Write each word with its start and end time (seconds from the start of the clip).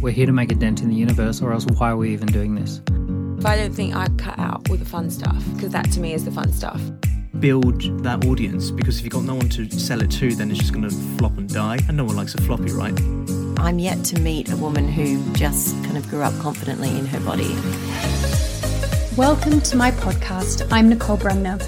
We're 0.00 0.12
here 0.12 0.24
to 0.24 0.32
make 0.32 0.50
a 0.50 0.54
dent 0.54 0.80
in 0.80 0.88
the 0.88 0.94
universe, 0.94 1.42
or 1.42 1.52
else 1.52 1.66
why 1.66 1.90
are 1.90 1.96
we 1.96 2.10
even 2.14 2.28
doing 2.28 2.54
this? 2.54 2.80
I 3.44 3.54
don't 3.54 3.74
think 3.74 3.94
I 3.94 4.08
cut 4.16 4.38
out 4.38 4.70
all 4.70 4.76
the 4.76 4.84
fun 4.86 5.10
stuff 5.10 5.44
because 5.52 5.72
that 5.72 5.92
to 5.92 6.00
me 6.00 6.14
is 6.14 6.24
the 6.24 6.30
fun 6.30 6.50
stuff. 6.54 6.80
Build 7.38 7.82
that 8.02 8.24
audience 8.24 8.70
because 8.70 8.96
if 8.96 9.04
you've 9.04 9.12
got 9.12 9.24
no 9.24 9.34
one 9.34 9.50
to 9.50 9.70
sell 9.70 10.00
it 10.00 10.10
to, 10.12 10.34
then 10.34 10.50
it's 10.50 10.58
just 10.58 10.72
going 10.72 10.88
to 10.88 10.94
flop 11.18 11.36
and 11.36 11.52
die, 11.52 11.80
and 11.86 11.98
no 11.98 12.04
one 12.04 12.16
likes 12.16 12.34
a 12.34 12.40
floppy, 12.40 12.72
right? 12.72 12.98
I'm 13.58 13.78
yet 13.78 14.02
to 14.06 14.20
meet 14.20 14.50
a 14.50 14.56
woman 14.56 14.88
who 14.88 15.22
just 15.34 15.74
kind 15.84 15.98
of 15.98 16.08
grew 16.08 16.22
up 16.22 16.32
confidently 16.40 16.88
in 16.98 17.04
her 17.04 17.20
body. 17.20 17.54
Welcome 19.18 19.60
to 19.60 19.76
my 19.76 19.90
podcast. 19.90 20.66
I'm 20.72 20.88
Nicole 20.88 21.18
Bremner. 21.18 21.58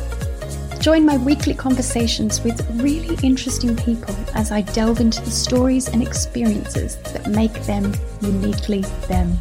Join 0.80 1.04
my 1.04 1.18
weekly 1.18 1.52
conversations 1.52 2.42
with 2.42 2.66
really 2.80 3.18
interesting 3.22 3.76
people 3.76 4.16
as 4.34 4.50
I 4.50 4.62
delve 4.62 5.00
into 5.00 5.20
the 5.20 5.30
stories 5.30 5.88
and 5.88 6.02
experiences 6.02 6.96
that 7.12 7.28
make 7.28 7.52
them 7.64 7.92
uniquely 8.22 8.80
them. 9.08 9.36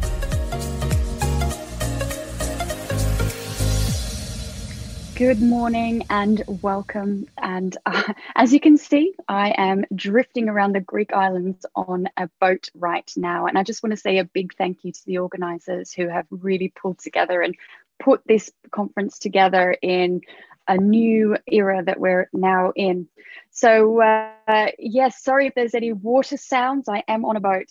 Good 5.14 5.40
morning 5.40 6.04
and 6.10 6.42
welcome. 6.48 7.26
And 7.38 7.76
uh, 7.86 8.12
as 8.34 8.52
you 8.52 8.58
can 8.58 8.76
see, 8.76 9.14
I 9.28 9.54
am 9.56 9.84
drifting 9.94 10.48
around 10.48 10.72
the 10.72 10.80
Greek 10.80 11.12
islands 11.12 11.64
on 11.76 12.08
a 12.16 12.28
boat 12.40 12.70
right 12.74 13.08
now. 13.16 13.46
And 13.46 13.56
I 13.56 13.62
just 13.62 13.84
want 13.84 13.92
to 13.92 13.96
say 13.96 14.18
a 14.18 14.24
big 14.24 14.54
thank 14.56 14.78
you 14.82 14.90
to 14.90 15.06
the 15.06 15.18
organizers 15.18 15.92
who 15.92 16.08
have 16.08 16.26
really 16.30 16.72
pulled 16.74 16.98
together 16.98 17.40
and 17.40 17.54
put 18.00 18.22
this 18.26 18.50
conference 18.72 19.20
together 19.20 19.76
in 19.80 20.22
a 20.66 20.76
new 20.76 21.36
era 21.46 21.84
that 21.84 22.00
we're 22.00 22.28
now 22.32 22.72
in. 22.74 23.06
So, 23.50 24.00
uh, 24.02 24.70
yes, 24.78 25.22
sorry 25.22 25.46
if 25.46 25.54
there's 25.54 25.74
any 25.74 25.92
water 25.92 26.36
sounds. 26.36 26.88
I 26.88 27.04
am 27.06 27.24
on 27.24 27.36
a 27.36 27.40
boat. 27.40 27.66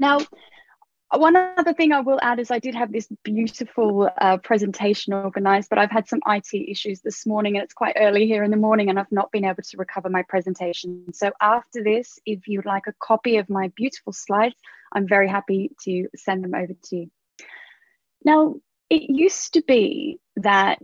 Now, 0.00 0.18
one 1.12 1.36
other 1.36 1.74
thing 1.74 1.92
I 1.92 2.00
will 2.00 2.18
add 2.22 2.40
is 2.40 2.50
I 2.50 2.58
did 2.58 2.74
have 2.74 2.90
this 2.90 3.08
beautiful 3.22 4.08
uh, 4.18 4.38
presentation 4.38 5.12
organized, 5.12 5.68
but 5.68 5.78
I've 5.78 5.90
had 5.90 6.08
some 6.08 6.20
IT 6.26 6.54
issues 6.54 7.00
this 7.00 7.26
morning 7.26 7.56
and 7.56 7.64
it's 7.64 7.74
quite 7.74 7.96
early 7.98 8.26
here 8.26 8.42
in 8.42 8.50
the 8.50 8.56
morning 8.56 8.88
and 8.88 8.98
I've 8.98 9.12
not 9.12 9.30
been 9.30 9.44
able 9.44 9.62
to 9.62 9.76
recover 9.76 10.08
my 10.08 10.22
presentation. 10.28 11.12
So, 11.12 11.32
after 11.40 11.84
this, 11.84 12.18
if 12.24 12.48
you'd 12.48 12.64
like 12.64 12.86
a 12.86 12.94
copy 12.98 13.36
of 13.36 13.50
my 13.50 13.70
beautiful 13.76 14.12
slides, 14.12 14.56
I'm 14.92 15.06
very 15.06 15.28
happy 15.28 15.72
to 15.84 16.08
send 16.16 16.42
them 16.42 16.54
over 16.54 16.72
to 16.72 16.96
you. 16.96 17.10
Now, 18.24 18.54
it 18.88 19.02
used 19.10 19.54
to 19.54 19.62
be 19.62 20.18
that 20.36 20.80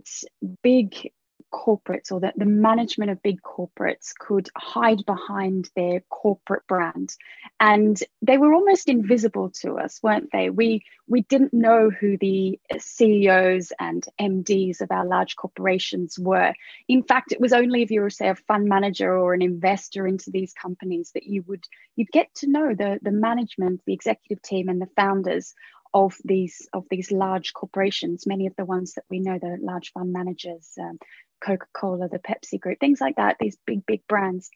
big 0.61 1.11
corporates 1.53 2.11
or 2.11 2.19
that 2.19 2.37
the 2.37 2.45
management 2.45 3.11
of 3.11 3.21
big 3.21 3.41
corporates 3.41 4.13
could 4.17 4.49
hide 4.55 5.05
behind 5.05 5.69
their 5.75 6.01
corporate 6.09 6.65
brand. 6.67 7.15
And 7.59 8.01
they 8.21 8.37
were 8.37 8.53
almost 8.53 8.89
invisible 8.89 9.49
to 9.61 9.77
us 9.79 9.99
weren't 10.03 10.31
they? 10.31 10.49
We 10.49 10.83
we 11.09 11.21
didn't 11.21 11.53
know 11.53 11.89
who 11.89 12.17
the 12.17 12.59
CEOs 12.77 13.71
and 13.79 14.05
MDs 14.19 14.81
of 14.81 14.91
our 14.91 15.05
large 15.05 15.35
corporations 15.35 16.19
were. 16.19 16.53
In 16.87 17.03
fact 17.03 17.31
it 17.31 17.39
was 17.39 17.53
only 17.53 17.81
if 17.81 17.91
you 17.91 18.01
were 18.01 18.09
say 18.09 18.29
a 18.29 18.35
fund 18.35 18.67
manager 18.67 19.17
or 19.17 19.33
an 19.33 19.41
investor 19.41 20.07
into 20.07 20.31
these 20.31 20.53
companies 20.53 21.11
that 21.13 21.23
you 21.23 21.43
would 21.47 21.65
you'd 21.95 22.11
get 22.11 22.33
to 22.35 22.47
know 22.47 22.73
the 22.73 22.99
the 23.01 23.11
management 23.11 23.81
the 23.85 23.93
executive 23.93 24.41
team 24.41 24.69
and 24.69 24.81
the 24.81 24.89
founders 24.95 25.53
of 25.93 26.15
these 26.23 26.67
of 26.73 26.85
these 26.89 27.11
large 27.11 27.53
corporations, 27.53 28.27
many 28.27 28.47
of 28.47 28.55
the 28.55 28.65
ones 28.65 28.93
that 28.93 29.05
we 29.09 29.19
know, 29.19 29.39
the 29.39 29.57
large 29.61 29.91
fund 29.93 30.11
managers, 30.11 30.73
um, 30.79 30.99
Coca-Cola, 31.43 32.09
the 32.09 32.19
Pepsi 32.19 32.59
Group, 32.59 32.79
things 32.79 33.01
like 33.01 33.15
that, 33.17 33.37
these 33.39 33.57
big 33.65 33.85
big 33.85 34.01
brands. 34.07 34.49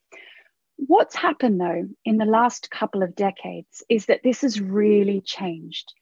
What's 0.77 1.15
happened 1.15 1.59
though 1.61 1.87
in 2.05 2.17
the 2.17 2.25
last 2.25 2.71
couple 2.71 3.03
of 3.03 3.15
decades 3.15 3.83
is 3.89 4.07
that 4.07 4.21
this 4.23 4.41
has 4.41 4.59
really 4.59 5.21
changed. 5.21 5.93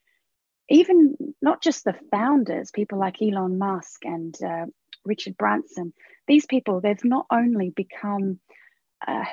Even 0.70 1.16
not 1.42 1.62
just 1.62 1.84
the 1.84 1.96
founders, 2.12 2.72
people 2.72 3.00
like 3.00 3.22
Elon 3.22 3.58
Musk 3.58 4.06
and 4.06 4.36
uh, 4.44 4.66
Richard 5.04 5.36
Branson, 5.36 5.94
these 6.28 6.46
people, 6.46 6.80
they've 6.80 7.04
not 7.04 7.26
only 7.32 7.72
become 7.72 8.40
uh, 9.06 9.26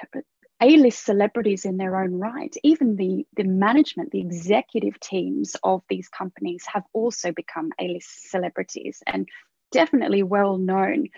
a-list 0.63 1.05
celebrities 1.05 1.65
in 1.65 1.77
their 1.77 2.01
own 2.03 2.15
right. 2.15 2.55
Even 2.63 2.97
the, 2.97 3.27
the 3.37 3.45
management, 3.45 4.11
the 4.11 4.21
executive 4.21 4.99
teams 5.01 5.55
of 5.63 5.83
these 5.89 6.09
companies 6.09 6.65
have 6.73 6.85
also 6.95 7.33
become 7.33 7.71
A-list 7.79 8.31
celebrities 8.31 9.03
and 9.07 9.29
definitely 9.77 10.23
well 10.23 10.57
known. 10.57 11.09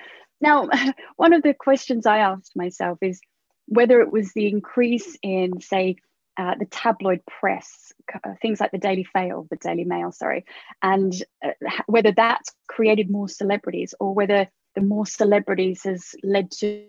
Now, 0.40 0.68
one 1.16 1.32
of 1.32 1.42
the 1.42 1.54
questions 1.54 2.06
I 2.06 2.18
asked 2.18 2.56
myself 2.56 2.98
is 3.02 3.20
whether 3.66 4.00
it 4.00 4.10
was 4.10 4.32
the 4.32 4.48
increase 4.48 5.16
in, 5.22 5.60
say, 5.60 5.96
uh, 6.36 6.54
the 6.58 6.66
tabloid 6.66 7.20
press, 7.26 7.92
uh, 8.14 8.34
things 8.40 8.60
like 8.60 8.70
the 8.70 8.78
Daily 8.78 9.04
Fail, 9.04 9.46
the 9.50 9.56
Daily 9.56 9.84
Mail, 9.84 10.12
sorry, 10.12 10.44
and 10.82 11.12
uh, 11.44 11.50
whether 11.86 12.12
that's 12.12 12.52
created 12.68 13.10
more 13.10 13.28
celebrities 13.28 13.92
or 13.98 14.14
whether 14.14 14.48
the 14.74 14.80
more 14.80 15.04
celebrities 15.04 15.82
has 15.82 16.14
led 16.22 16.50
to 16.52 16.86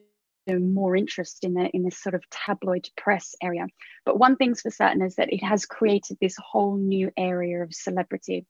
more 0.47 0.95
interest 0.95 1.43
in 1.43 1.53
the 1.53 1.69
in 1.75 1.83
this 1.83 2.01
sort 2.01 2.15
of 2.15 2.23
tabloid 2.29 2.87
press 2.97 3.35
area. 3.41 3.67
But 4.05 4.17
one 4.17 4.35
thing's 4.35 4.61
for 4.61 4.71
certain 4.71 5.01
is 5.01 5.15
that 5.15 5.31
it 5.31 5.43
has 5.43 5.65
created 5.65 6.17
this 6.19 6.35
whole 6.37 6.77
new 6.77 7.11
area 7.17 7.61
of 7.61 7.73
celebrity. 7.73 8.45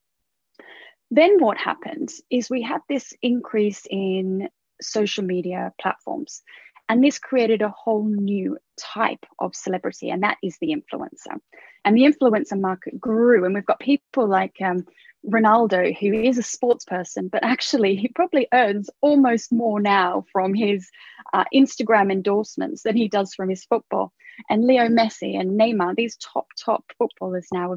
Then 1.12 1.40
what 1.40 1.58
happened 1.58 2.10
is 2.30 2.50
we 2.50 2.62
had 2.62 2.82
this 2.88 3.14
increase 3.22 3.88
in 3.90 4.50
social 4.82 5.24
media 5.24 5.74
platforms. 5.82 6.42
And 6.88 7.04
this 7.04 7.20
created 7.20 7.62
a 7.62 7.70
whole 7.70 8.04
new 8.04 8.58
type 8.78 9.24
of 9.38 9.56
celebrity, 9.56 10.10
and 10.10 10.24
that 10.24 10.38
is 10.42 10.58
the 10.60 10.74
influencer. 10.76 11.40
And 11.86 11.96
the 11.96 12.04
influencer 12.04 12.60
market 12.60 13.00
grew, 13.00 13.46
and 13.46 13.54
we've 13.54 13.66
got 13.66 13.80
people 13.80 14.28
like 14.28 14.56
um, 14.60 14.86
Ronaldo, 15.28 15.96
who 16.00 16.14
is 16.14 16.40
a 16.40 16.44
sports 16.44 16.86
person, 16.86 17.28
but 17.28 17.44
actually 17.44 17.96
he 17.96 18.08
probably 18.08 18.48
earns 18.54 18.90
almost 19.02 19.52
more 19.52 19.80
now 19.80 20.26
from 20.32 20.56
his 20.56 20.90
uh, 21.34 21.46
Instagram 21.54 22.12
endorsements 22.12 22.84
than 22.84 22.98
he 22.98 23.08
does 23.08 23.36
from 23.36 23.50
his 23.50 23.66
football. 23.66 24.12
And 24.50 24.66
Leo 24.66 24.88
Messi 24.88 25.40
and 25.40 25.60
Neymar, 25.60 25.96
these 25.96 26.18
top, 26.18 26.48
top 26.58 26.86
footballers 26.98 27.48
now, 27.54 27.76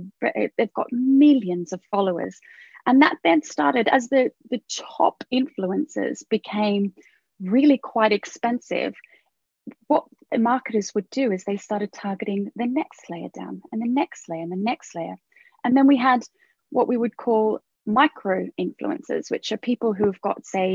they've 0.56 0.74
got 0.74 0.86
millions 0.90 1.72
of 1.72 1.80
followers. 1.90 2.40
And 2.86 3.02
that 3.02 3.18
then 3.22 3.42
started 3.42 3.88
as 3.88 4.08
the, 4.08 4.30
the 4.50 4.60
top 4.68 5.24
influencers 5.32 6.28
became 6.28 6.94
really 7.40 7.78
quite 7.78 8.12
expensive. 8.12 8.94
What 9.86 10.04
marketers 10.36 10.92
would 10.94 11.08
do 11.10 11.30
is 11.30 11.44
they 11.44 11.56
started 11.56 11.92
targeting 11.92 12.50
the 12.56 12.66
next 12.66 13.08
layer 13.08 13.28
down 13.34 13.62
and 13.70 13.80
the 13.80 13.88
next 13.88 14.28
layer 14.28 14.42
and 14.42 14.50
the 14.50 14.56
next 14.56 14.94
layer. 14.94 15.16
And 15.64 15.76
then 15.76 15.86
we 15.86 15.96
had 15.96 16.24
what 16.70 16.88
we 16.88 16.96
would 16.96 17.16
call 17.16 17.60
micro 17.86 18.48
influencers, 18.60 19.30
which 19.30 19.52
are 19.52 19.58
people 19.58 19.92
who 19.92 20.06
have 20.06 20.20
got, 20.20 20.44
say, 20.44 20.74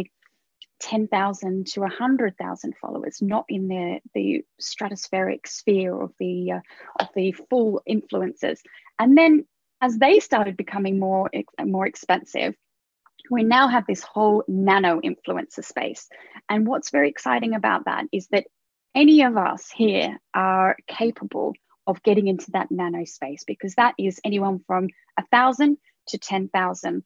10,000 0.79 1.65
to 1.67 1.81
100,000 1.81 2.73
followers, 2.79 3.21
not 3.21 3.45
in 3.49 3.67
the, 3.67 3.99
the 4.13 4.45
stratospheric 4.61 5.47
sphere 5.47 5.99
of 5.99 6.13
the, 6.19 6.51
uh, 6.51 6.59
of 6.99 7.07
the 7.15 7.31
full 7.49 7.81
influencers. 7.89 8.59
And 8.99 9.17
then 9.17 9.45
as 9.81 9.97
they 9.97 10.19
started 10.19 10.57
becoming 10.57 10.99
more, 10.99 11.29
more 11.59 11.85
expensive, 11.85 12.55
we 13.29 13.43
now 13.43 13.67
have 13.67 13.85
this 13.87 14.03
whole 14.03 14.43
nano 14.47 15.01
influencer 15.01 15.63
space. 15.63 16.07
And 16.49 16.67
what's 16.67 16.91
very 16.91 17.09
exciting 17.09 17.53
about 17.53 17.85
that 17.85 18.05
is 18.11 18.27
that 18.27 18.45
any 18.95 19.23
of 19.23 19.37
us 19.37 19.69
here 19.69 20.17
are 20.33 20.77
capable 20.87 21.53
of 21.85 22.03
getting 22.03 22.27
into 22.27 22.51
that 22.51 22.71
nano 22.71 23.05
space 23.05 23.43
because 23.45 23.75
that 23.75 23.93
is 23.97 24.19
anyone 24.23 24.59
from 24.65 24.87
a 25.17 25.23
thousand 25.31 25.77
to 26.07 26.17
10,000 26.17 27.03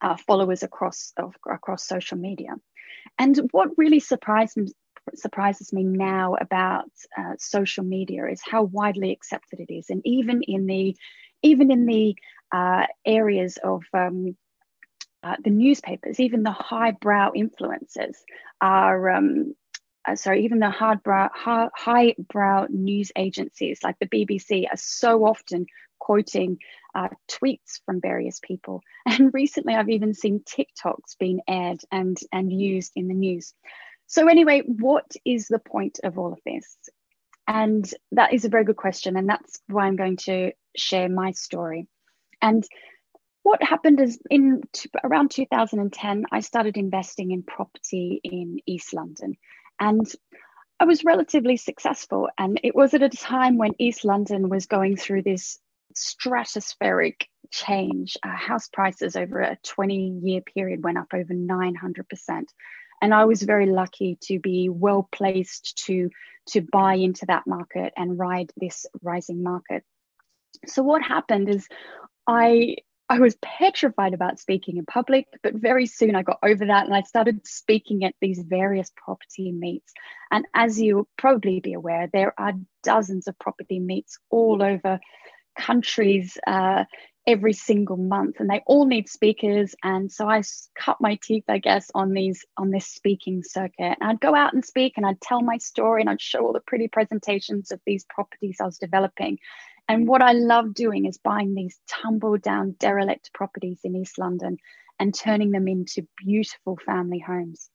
uh, 0.00 0.16
followers 0.16 0.62
across 0.62 1.12
of, 1.16 1.34
across 1.50 1.86
social 1.86 2.18
media. 2.18 2.50
And 3.18 3.36
what 3.50 3.70
really 3.76 4.00
surprises 4.00 4.72
surprises 5.14 5.72
me 5.72 5.82
now 5.82 6.36
about 6.40 6.90
uh, 7.18 7.32
social 7.36 7.82
media 7.82 8.26
is 8.26 8.40
how 8.40 8.62
widely 8.62 9.10
accepted 9.10 9.58
it 9.58 9.72
is, 9.72 9.90
and 9.90 10.00
even 10.04 10.42
in 10.42 10.66
the 10.66 10.96
even 11.42 11.70
in 11.70 11.86
the 11.86 12.16
uh, 12.52 12.86
areas 13.04 13.58
of 13.62 13.82
um, 13.94 14.36
uh, 15.22 15.36
the 15.42 15.50
newspapers, 15.50 16.20
even 16.20 16.42
the 16.42 16.50
highbrow 16.50 17.32
influencers 17.32 18.16
are 18.60 19.10
um, 19.10 19.54
uh, 20.06 20.16
sorry, 20.16 20.44
even 20.44 20.58
the 20.58 20.66
hardbrow, 20.66 21.30
high, 21.32 21.68
highbrow 21.74 22.66
news 22.70 23.12
agencies 23.16 23.80
like 23.82 23.96
the 24.00 24.06
BBC 24.06 24.66
are 24.70 24.76
so 24.76 25.24
often 25.24 25.66
quoting 25.98 26.58
uh, 26.94 27.08
tweets 27.30 27.80
from 27.86 28.00
various 28.00 28.40
people. 28.40 28.82
And 29.06 29.32
recently, 29.32 29.74
I've 29.74 29.88
even 29.88 30.14
seen 30.14 30.40
TikToks 30.44 31.18
being 31.18 31.40
aired 31.48 31.80
and, 31.90 32.18
and 32.32 32.52
used 32.52 32.92
in 32.96 33.08
the 33.08 33.14
news. 33.14 33.54
So, 34.06 34.28
anyway, 34.28 34.62
what 34.66 35.10
is 35.24 35.48
the 35.48 35.58
point 35.58 36.00
of 36.02 36.18
all 36.18 36.32
of 36.32 36.40
this? 36.44 36.76
And 37.46 37.88
that 38.12 38.32
is 38.32 38.44
a 38.44 38.48
very 38.48 38.64
good 38.64 38.76
question. 38.76 39.16
And 39.16 39.28
that's 39.28 39.60
why 39.68 39.86
I'm 39.86 39.96
going 39.96 40.16
to 40.18 40.52
share 40.76 41.08
my 41.08 41.32
story. 41.32 41.86
And 42.40 42.64
what 43.42 43.62
happened 43.62 44.00
is 44.00 44.18
in 44.30 44.62
t- 44.72 44.88
around 45.02 45.30
2010, 45.30 46.26
I 46.30 46.40
started 46.40 46.76
investing 46.76 47.32
in 47.32 47.42
property 47.42 48.20
in 48.22 48.58
East 48.66 48.94
London. 48.94 49.36
And 49.80 50.06
I 50.78 50.84
was 50.84 51.04
relatively 51.04 51.56
successful. 51.56 52.28
And 52.38 52.60
it 52.62 52.74
was 52.74 52.94
at 52.94 53.02
a 53.02 53.08
time 53.08 53.58
when 53.58 53.74
East 53.78 54.04
London 54.04 54.48
was 54.48 54.66
going 54.66 54.96
through 54.96 55.22
this 55.22 55.58
stratospheric 55.94 57.22
change. 57.50 58.16
Uh, 58.24 58.30
house 58.30 58.68
prices 58.68 59.16
over 59.16 59.40
a 59.40 59.58
20 59.64 60.20
year 60.22 60.40
period 60.40 60.82
went 60.82 60.98
up 60.98 61.08
over 61.12 61.34
900%. 61.34 62.44
And 63.00 63.12
I 63.12 63.24
was 63.24 63.42
very 63.42 63.66
lucky 63.66 64.16
to 64.22 64.38
be 64.38 64.68
well 64.68 65.08
placed 65.10 65.84
to, 65.86 66.10
to 66.50 66.60
buy 66.60 66.94
into 66.94 67.26
that 67.26 67.46
market 67.46 67.92
and 67.96 68.18
ride 68.18 68.52
this 68.56 68.86
rising 69.02 69.42
market. 69.42 69.84
So, 70.66 70.82
what 70.82 71.02
happened 71.02 71.48
is 71.48 71.68
I 72.26 72.76
I 73.08 73.18
was 73.18 73.36
petrified 73.42 74.14
about 74.14 74.38
speaking 74.38 74.78
in 74.78 74.86
public, 74.86 75.26
but 75.42 75.54
very 75.54 75.84
soon 75.84 76.16
I 76.16 76.22
got 76.22 76.38
over 76.42 76.64
that 76.64 76.86
and 76.86 76.94
I 76.94 77.02
started 77.02 77.46
speaking 77.46 78.04
at 78.04 78.14
these 78.22 78.38
various 78.40 78.90
property 78.96 79.52
meets. 79.52 79.92
And 80.30 80.46
as 80.54 80.80
you 80.80 81.06
probably 81.18 81.60
be 81.60 81.74
aware, 81.74 82.08
there 82.10 82.32
are 82.38 82.54
dozens 82.82 83.28
of 83.28 83.38
property 83.38 83.80
meets 83.80 84.18
all 84.30 84.62
over 84.62 84.98
countries 85.58 86.38
uh, 86.46 86.84
every 87.26 87.52
single 87.52 87.98
month, 87.98 88.36
and 88.40 88.48
they 88.48 88.62
all 88.66 88.86
need 88.86 89.08
speakers. 89.08 89.74
And 89.82 90.10
so 90.10 90.26
I 90.28 90.42
cut 90.74 90.96
my 91.00 91.18
teeth, 91.22 91.44
I 91.48 91.58
guess, 91.58 91.90
on 91.94 92.12
these 92.12 92.44
on 92.56 92.70
this 92.70 92.86
speaking 92.86 93.42
circuit. 93.44 93.98
And 94.00 94.04
I'd 94.04 94.20
go 94.20 94.34
out 94.34 94.54
and 94.54 94.64
speak, 94.64 94.94
and 94.96 95.04
I'd 95.04 95.20
tell 95.20 95.42
my 95.42 95.58
story, 95.58 96.00
and 96.00 96.08
I'd 96.08 96.20
show 96.20 96.46
all 96.46 96.52
the 96.52 96.60
pretty 96.60 96.88
presentations 96.88 97.70
of 97.70 97.80
these 97.84 98.06
properties 98.08 98.56
I 98.60 98.64
was 98.64 98.78
developing. 98.78 99.38
And 99.92 100.08
what 100.08 100.22
I 100.22 100.32
love 100.32 100.72
doing 100.72 101.04
is 101.04 101.18
buying 101.18 101.54
these 101.54 101.78
tumble 101.86 102.38
down, 102.38 102.76
derelict 102.78 103.30
properties 103.34 103.80
in 103.84 103.94
East 103.94 104.18
London 104.18 104.56
and 104.98 105.14
turning 105.14 105.50
them 105.50 105.68
into 105.68 106.08
beautiful 106.16 106.78
family 106.86 107.18
homes. 107.18 107.68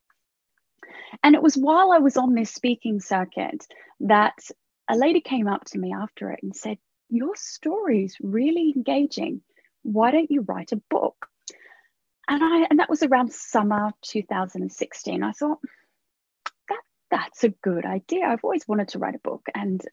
And 1.21 1.35
it 1.35 1.43
was 1.43 1.55
while 1.55 1.91
I 1.91 1.99
was 1.99 2.17
on 2.17 2.33
this 2.33 2.51
speaking 2.51 3.01
circuit 3.01 3.67
that 3.99 4.33
a 4.89 4.97
lady 4.97 5.21
came 5.21 5.47
up 5.47 5.65
to 5.65 5.77
me 5.77 5.93
after 5.93 6.31
it 6.31 6.39
and 6.41 6.55
said, 6.55 6.79
Your 7.09 7.35
story 7.35 8.05
is 8.05 8.17
really 8.19 8.73
engaging. 8.75 9.41
Why 9.83 10.09
don't 10.09 10.31
you 10.31 10.41
write 10.41 10.71
a 10.71 10.81
book? 10.89 11.27
And 12.27 12.43
I 12.43 12.65
and 12.71 12.79
that 12.79 12.89
was 12.89 13.03
around 13.03 13.31
summer 13.31 13.91
2016. 14.01 15.21
I 15.21 15.31
thought, 15.33 15.59
that 16.67 16.81
that's 17.11 17.43
a 17.43 17.49
good 17.49 17.85
idea. 17.85 18.25
I've 18.25 18.43
always 18.43 18.67
wanted 18.67 18.87
to 18.89 18.97
write 18.97 19.13
a 19.13 19.19
book. 19.19 19.45
And 19.53 19.83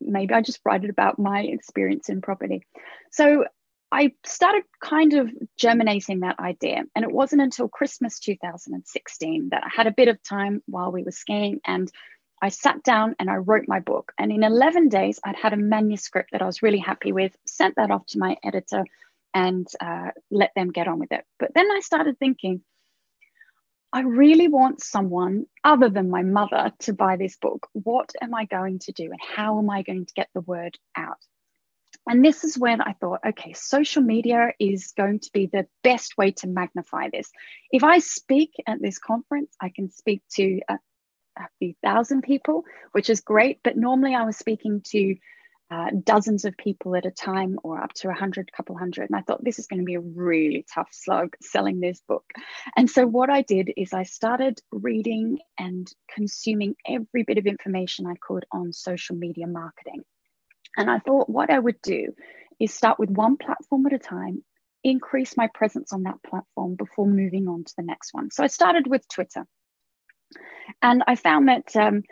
maybe 0.00 0.34
I 0.34 0.42
just 0.42 0.60
write 0.64 0.84
it 0.84 0.90
about 0.90 1.18
my 1.18 1.40
experience 1.40 2.08
in 2.08 2.20
property. 2.20 2.62
So 3.10 3.44
I 3.90 4.12
started 4.24 4.64
kind 4.82 5.14
of 5.14 5.30
germinating 5.56 6.20
that 6.20 6.38
idea. 6.38 6.84
And 6.94 7.04
it 7.04 7.12
wasn't 7.12 7.42
until 7.42 7.68
Christmas 7.68 8.18
2016 8.18 9.48
that 9.50 9.64
I 9.64 9.68
had 9.74 9.86
a 9.86 9.92
bit 9.92 10.08
of 10.08 10.22
time 10.22 10.62
while 10.66 10.92
we 10.92 11.04
were 11.04 11.10
skiing 11.10 11.60
and 11.64 11.90
I 12.40 12.50
sat 12.50 12.82
down 12.82 13.16
and 13.18 13.28
I 13.28 13.36
wrote 13.36 13.64
my 13.66 13.80
book. 13.80 14.12
And 14.18 14.30
in 14.30 14.44
11 14.44 14.88
days, 14.88 15.18
I'd 15.24 15.36
had 15.36 15.52
a 15.52 15.56
manuscript 15.56 16.30
that 16.32 16.42
I 16.42 16.46
was 16.46 16.62
really 16.62 16.78
happy 16.78 17.12
with, 17.12 17.36
sent 17.46 17.76
that 17.76 17.90
off 17.90 18.06
to 18.08 18.18
my 18.18 18.36
editor 18.44 18.84
and 19.34 19.66
uh, 19.80 20.10
let 20.30 20.52
them 20.54 20.70
get 20.70 20.88
on 20.88 20.98
with 20.98 21.12
it. 21.12 21.24
But 21.38 21.52
then 21.54 21.68
I 21.70 21.80
started 21.80 22.18
thinking, 22.18 22.62
I 23.92 24.00
really 24.00 24.48
want 24.48 24.82
someone 24.82 25.46
other 25.64 25.88
than 25.88 26.10
my 26.10 26.22
mother 26.22 26.72
to 26.80 26.92
buy 26.92 27.16
this 27.16 27.36
book. 27.36 27.68
What 27.72 28.12
am 28.20 28.34
I 28.34 28.44
going 28.44 28.80
to 28.80 28.92
do 28.92 29.04
and 29.04 29.20
how 29.20 29.58
am 29.58 29.70
I 29.70 29.82
going 29.82 30.04
to 30.06 30.14
get 30.14 30.28
the 30.34 30.42
word 30.42 30.78
out? 30.94 31.18
And 32.06 32.24
this 32.24 32.44
is 32.44 32.58
when 32.58 32.80
I 32.80 32.94
thought, 32.94 33.20
okay, 33.26 33.52
social 33.54 34.02
media 34.02 34.52
is 34.58 34.92
going 34.96 35.20
to 35.20 35.30
be 35.32 35.46
the 35.46 35.66
best 35.82 36.16
way 36.16 36.32
to 36.32 36.46
magnify 36.46 37.08
this. 37.10 37.30
If 37.70 37.84
I 37.84 37.98
speak 37.98 38.52
at 38.66 38.80
this 38.80 38.98
conference, 38.98 39.54
I 39.60 39.70
can 39.70 39.90
speak 39.90 40.22
to 40.36 40.60
a, 40.68 40.78
a 41.38 41.48
few 41.58 41.74
thousand 41.82 42.22
people, 42.22 42.64
which 42.92 43.10
is 43.10 43.20
great. 43.20 43.60
But 43.62 43.76
normally 43.76 44.14
I 44.14 44.24
was 44.24 44.36
speaking 44.36 44.82
to 44.88 45.16
uh, 45.70 45.90
dozens 46.02 46.44
of 46.44 46.56
people 46.56 46.96
at 46.96 47.04
a 47.04 47.10
time 47.10 47.58
or 47.62 47.82
up 47.82 47.92
to 47.92 48.08
a 48.08 48.14
hundred, 48.14 48.50
couple 48.52 48.76
hundred. 48.76 49.10
And 49.10 49.16
I 49.18 49.22
thought 49.22 49.44
this 49.44 49.58
is 49.58 49.66
going 49.66 49.80
to 49.80 49.84
be 49.84 49.96
a 49.96 50.00
really 50.00 50.64
tough 50.72 50.88
slog 50.92 51.36
selling 51.42 51.80
this 51.80 52.00
book. 52.08 52.24
And 52.76 52.88
so 52.88 53.06
what 53.06 53.28
I 53.28 53.42
did 53.42 53.70
is 53.76 53.92
I 53.92 54.04
started 54.04 54.60
reading 54.72 55.38
and 55.58 55.86
consuming 56.14 56.74
every 56.86 57.22
bit 57.22 57.38
of 57.38 57.46
information 57.46 58.06
I 58.06 58.14
could 58.20 58.46
on 58.50 58.72
social 58.72 59.16
media 59.16 59.46
marketing. 59.46 60.04
And 60.76 60.90
I 60.90 61.00
thought 61.00 61.28
what 61.28 61.50
I 61.50 61.58
would 61.58 61.82
do 61.82 62.14
is 62.58 62.72
start 62.72 62.98
with 62.98 63.10
one 63.10 63.36
platform 63.36 63.86
at 63.86 63.92
a 63.92 63.98
time, 63.98 64.42
increase 64.82 65.36
my 65.36 65.48
presence 65.52 65.92
on 65.92 66.04
that 66.04 66.22
platform 66.22 66.76
before 66.76 67.06
moving 67.06 67.46
on 67.46 67.64
to 67.64 67.74
the 67.76 67.84
next 67.84 68.14
one. 68.14 68.30
So 68.30 68.42
I 68.42 68.46
started 68.46 68.86
with 68.86 69.06
Twitter. 69.08 69.44
And 70.82 71.02
I 71.06 71.16
found 71.16 71.48
that 71.48 71.74
um, 71.76 72.02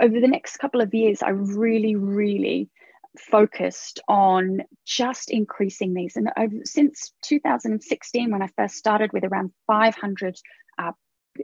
over 0.00 0.20
the 0.20 0.28
next 0.28 0.56
couple 0.58 0.80
of 0.80 0.94
years, 0.94 1.22
I 1.22 1.30
really, 1.30 1.96
really 1.96 2.70
focused 3.18 4.00
on 4.08 4.62
just 4.84 5.30
increasing 5.30 5.94
these. 5.94 6.16
And 6.16 6.30
since 6.64 7.12
2016, 7.22 8.30
when 8.30 8.42
I 8.42 8.48
first 8.56 8.76
started 8.76 9.12
with 9.12 9.24
around 9.24 9.52
500, 9.66 10.36
uh, 10.78 10.92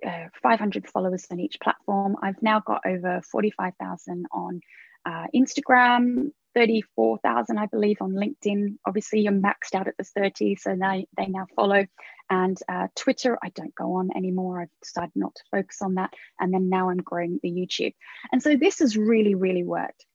uh, 0.06 0.26
500 0.42 0.88
followers 0.88 1.26
on 1.30 1.40
each 1.40 1.58
platform, 1.62 2.16
I've 2.22 2.42
now 2.42 2.60
got 2.60 2.82
over 2.86 3.22
45,000 3.30 4.26
on 4.32 4.60
uh, 5.04 5.26
Instagram, 5.34 6.30
34,000, 6.54 7.58
I 7.58 7.66
believe, 7.66 7.98
on 8.00 8.12
LinkedIn. 8.12 8.78
Obviously, 8.86 9.20
you're 9.20 9.32
maxed 9.32 9.74
out 9.74 9.88
at 9.88 9.96
the 9.96 10.04
30, 10.04 10.56
so 10.56 10.76
they, 10.80 11.06
they 11.16 11.26
now 11.26 11.46
follow. 11.56 11.86
And 12.30 12.58
uh, 12.68 12.88
Twitter, 12.94 13.38
I 13.42 13.50
don't 13.50 13.74
go 13.74 13.94
on 13.94 14.10
anymore. 14.16 14.62
I've 14.62 14.80
decided 14.82 15.12
not 15.14 15.34
to 15.34 15.42
focus 15.50 15.82
on 15.82 15.94
that. 15.94 16.12
And 16.40 16.52
then 16.52 16.68
now 16.68 16.90
I'm 16.90 16.98
growing 16.98 17.40
the 17.42 17.50
YouTube. 17.50 17.94
And 18.30 18.42
so 18.42 18.56
this 18.56 18.78
has 18.78 18.96
really, 18.96 19.34
really 19.34 19.64
worked. 19.64 20.06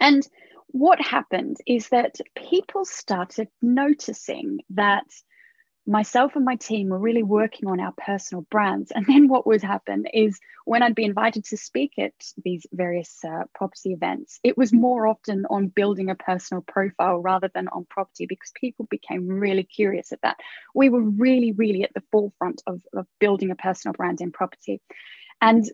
And 0.00 0.26
what 0.68 1.00
happened 1.00 1.58
is 1.66 1.88
that 1.88 2.16
people 2.36 2.84
started 2.84 3.48
noticing 3.60 4.60
that 4.70 5.04
myself 5.86 6.36
and 6.36 6.44
my 6.44 6.56
team 6.56 6.88
were 6.88 6.98
really 6.98 7.22
working 7.22 7.68
on 7.68 7.80
our 7.80 7.92
personal 7.96 8.46
brands. 8.50 8.92
And 8.92 9.04
then 9.06 9.28
what 9.28 9.46
would 9.46 9.62
happen 9.62 10.06
is 10.12 10.38
when 10.64 10.82
I'd 10.82 10.94
be 10.94 11.04
invited 11.04 11.44
to 11.46 11.56
speak 11.56 11.94
at 11.98 12.12
these 12.44 12.66
various 12.72 13.18
uh, 13.24 13.44
property 13.54 13.92
events, 13.92 14.38
it 14.44 14.56
was 14.56 14.72
more 14.72 15.06
often 15.06 15.44
on 15.50 15.68
building 15.68 16.10
a 16.10 16.14
personal 16.14 16.62
profile 16.62 17.18
rather 17.18 17.50
than 17.52 17.68
on 17.68 17.86
property 17.88 18.26
because 18.26 18.52
people 18.54 18.86
became 18.90 19.26
really 19.26 19.64
curious 19.64 20.12
at 20.12 20.22
that. 20.22 20.36
We 20.74 20.88
were 20.88 21.02
really, 21.02 21.52
really 21.52 21.82
at 21.82 21.94
the 21.94 22.02
forefront 22.12 22.62
of, 22.66 22.80
of 22.92 23.06
building 23.18 23.50
a 23.50 23.56
personal 23.56 23.94
brand 23.94 24.20
in 24.20 24.30
property. 24.30 24.80
And 25.40 25.68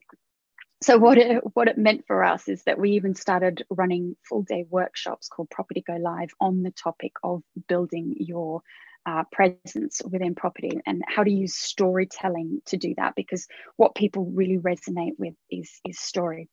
so 0.80 0.96
what 0.96 1.18
it 1.18 1.42
what 1.54 1.66
it 1.66 1.76
meant 1.76 2.04
for 2.06 2.22
us 2.22 2.48
is 2.48 2.62
that 2.62 2.78
we 2.78 2.92
even 2.92 3.14
started 3.14 3.64
running 3.68 4.16
full 4.22 4.42
day 4.42 4.64
workshops 4.70 5.28
called 5.28 5.50
Property 5.50 5.82
Go 5.84 5.96
Live 5.96 6.30
on 6.40 6.62
the 6.62 6.70
topic 6.70 7.14
of 7.24 7.42
building 7.66 8.14
your 8.18 8.62
uh, 9.08 9.24
presence 9.32 10.02
within 10.10 10.34
property 10.34 10.80
and 10.84 11.02
how 11.06 11.24
to 11.24 11.30
use 11.30 11.54
storytelling 11.54 12.60
to 12.66 12.76
do 12.76 12.94
that 12.98 13.14
because 13.16 13.46
what 13.76 13.94
people 13.94 14.26
really 14.26 14.58
resonate 14.58 15.18
with 15.18 15.34
is 15.50 15.80
is 15.86 15.98
stories. 15.98 16.48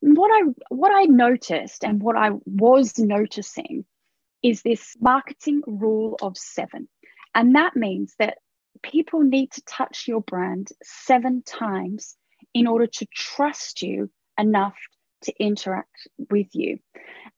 What 0.00 0.30
i 0.32 0.42
what 0.70 0.92
i 0.92 1.04
noticed 1.04 1.84
and 1.84 2.02
what 2.02 2.16
i 2.16 2.30
was 2.44 2.98
noticing 2.98 3.84
is 4.42 4.62
this 4.62 4.96
marketing 5.00 5.62
rule 5.66 6.16
of 6.20 6.36
7 6.36 6.88
and 7.34 7.54
that 7.54 7.76
means 7.76 8.14
that 8.18 8.38
people 8.82 9.20
need 9.20 9.50
to 9.52 9.62
touch 9.62 10.04
your 10.06 10.20
brand 10.20 10.68
7 10.82 11.42
times 11.42 12.16
in 12.54 12.66
order 12.66 12.86
to 12.86 13.06
trust 13.14 13.82
you 13.82 14.10
enough 14.38 14.76
to 15.22 15.32
interact 15.40 16.08
with 16.30 16.48
you. 16.52 16.78